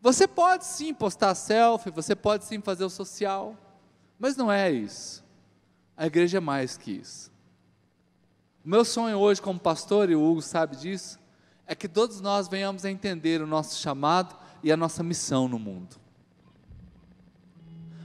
Você 0.04 0.28
pode 0.28 0.66
sim 0.66 0.94
postar 0.94 1.34
selfie, 1.34 1.90
você 1.90 2.14
pode 2.14 2.44
sim 2.44 2.60
fazer 2.60 2.84
o 2.84 2.90
social, 2.90 3.58
mas 4.20 4.36
não 4.36 4.52
é 4.52 4.70
isso. 4.70 5.24
A 5.96 6.06
igreja 6.06 6.40
é 6.40 6.42
mais 6.42 6.78
que 6.78 6.92
isso. 6.92 7.32
O 8.66 8.68
meu 8.68 8.84
sonho 8.84 9.18
hoje 9.18 9.42
como 9.42 9.58
pastor, 9.58 10.10
e 10.10 10.16
o 10.16 10.22
Hugo 10.22 10.42
sabe 10.42 10.76
disso, 10.76 11.18
é 11.66 11.74
que 11.74 11.88
todos 11.88 12.20
nós 12.20 12.50
venhamos 12.50 12.84
a 12.84 12.92
entender 12.92 13.42
o 13.42 13.48
nosso 13.48 13.80
chamado 13.80 14.36
e 14.62 14.74
a 14.74 14.76
nossa 14.76 15.02
missão 15.02 15.48
no 15.48 15.58
mundo. 15.58 15.96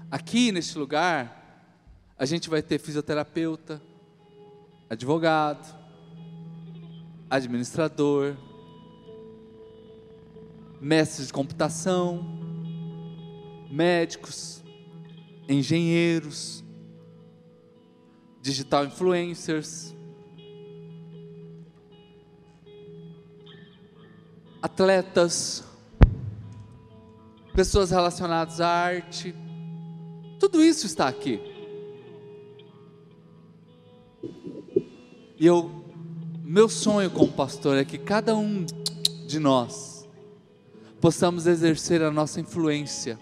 Aqui 0.08 0.52
neste 0.52 0.78
lugar, 0.78 1.74
a 2.16 2.24
gente 2.24 2.48
vai 2.48 2.62
ter 2.62 2.78
fisioterapeuta, 2.78 3.82
advogado, 4.88 5.76
administrador, 7.28 8.36
mestre 10.80 11.26
de 11.26 11.32
computação, 11.32 12.24
médicos, 13.70 14.62
engenheiros, 15.48 16.64
digital 18.40 18.84
influencers, 18.84 19.94
atletas, 24.62 25.64
pessoas 27.54 27.90
relacionadas 27.90 28.60
à 28.60 28.68
arte, 28.68 29.34
tudo 30.38 30.62
isso 30.62 30.86
está 30.86 31.08
aqui. 31.08 31.40
E 35.40 35.46
eu, 35.46 35.84
meu 36.42 36.68
sonho 36.68 37.10
como 37.10 37.32
pastor 37.32 37.76
é 37.76 37.84
que 37.84 37.98
cada 37.98 38.36
um 38.36 38.64
de 39.26 39.38
nós 39.38 39.97
possamos 41.00 41.46
exercer 41.46 42.02
a 42.02 42.10
nossa 42.10 42.40
influência 42.40 43.18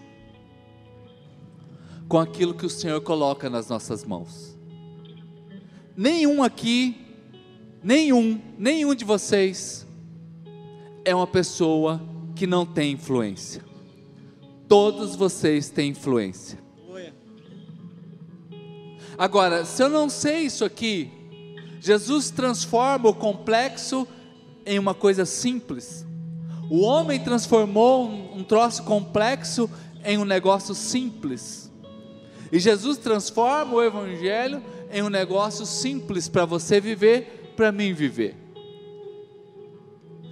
com 2.07 2.17
aquilo 2.17 2.53
que 2.53 2.65
o 2.65 2.69
Senhor 2.69 3.01
coloca 3.01 3.49
nas 3.49 3.67
nossas 3.67 4.03
mãos. 4.03 4.57
Nenhum 5.95 6.43
aqui, 6.43 6.95
nenhum, 7.83 8.39
nenhum 8.57 8.95
de 8.95 9.03
vocês 9.03 9.85
é 11.03 11.13
uma 11.13 11.27
pessoa 11.27 12.01
que 12.35 12.47
não 12.47 12.65
tem 12.65 12.93
influência. 12.93 13.63
Todos 14.67 15.15
vocês 15.15 15.69
têm 15.69 15.91
influência. 15.91 16.59
Agora, 19.17 19.65
se 19.65 19.81
eu 19.81 19.89
não 19.89 20.09
sei 20.09 20.41
isso 20.41 20.63
aqui, 20.63 21.09
Jesus 21.79 22.29
transforma 22.29 23.09
o 23.09 23.15
complexo 23.15 24.07
em 24.63 24.77
uma 24.77 24.93
coisa 24.93 25.25
simples. 25.25 26.05
O 26.69 26.81
homem 26.81 27.19
transformou 27.19 28.09
um, 28.09 28.43
troço 28.43 28.83
complexo 28.83 29.69
em 30.03 30.17
um 30.17 30.25
negócio 30.25 30.75
simples. 30.75 31.71
E 32.51 32.59
Jesus 32.59 32.97
transforma 32.97 33.75
o 33.75 33.83
evangelho 33.83 34.61
em 34.91 35.01
um 35.01 35.09
negócio 35.09 35.65
simples 35.65 36.27
para 36.27 36.45
você 36.45 36.79
viver, 36.79 37.53
para 37.55 37.71
mim 37.71 37.93
viver. 37.93 38.35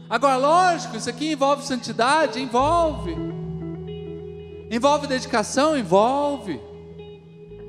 Agora, 0.10 0.36
lógico, 0.38 0.98
isso 0.98 1.10
aqui 1.10 1.32
envolve 1.32 1.66
santidade, 1.66 2.42
envolve. 2.42 3.16
Envolve 4.70 5.08
dedicação, 5.08 5.78
envolve. 5.78 6.60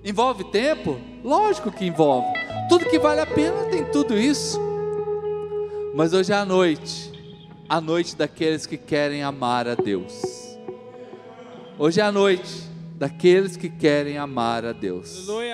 Envolve 0.05 0.45
tempo? 0.45 1.01
Lógico 1.25 1.73
que 1.73 1.85
envolve. 1.85 2.29
Tudo 2.69 2.85
que 2.85 2.99
vale 2.99 3.21
a 3.21 3.27
pena 3.27 3.65
tem 3.71 3.85
tudo 3.87 4.17
isso. 4.17 4.61
Mas 5.95 6.13
hoje 6.13 6.33
a 6.33 6.45
noite, 6.45 7.16
a 7.69 7.81
noite 7.81 8.15
daqueles 8.17 8.67
que 8.67 8.77
querem 8.77 9.23
amar 9.23 9.67
a 9.67 9.75
Deus. 9.75 10.23
Hoje 11.79 12.01
é 12.01 12.05
a 12.05 12.13
noite 12.13 12.63
daqueles 12.97 13.57
que 13.57 13.69
querem 13.69 14.19
amar 14.19 14.65
a 14.65 14.73
Deus. 14.73 15.29
Aleluia. 15.29 15.47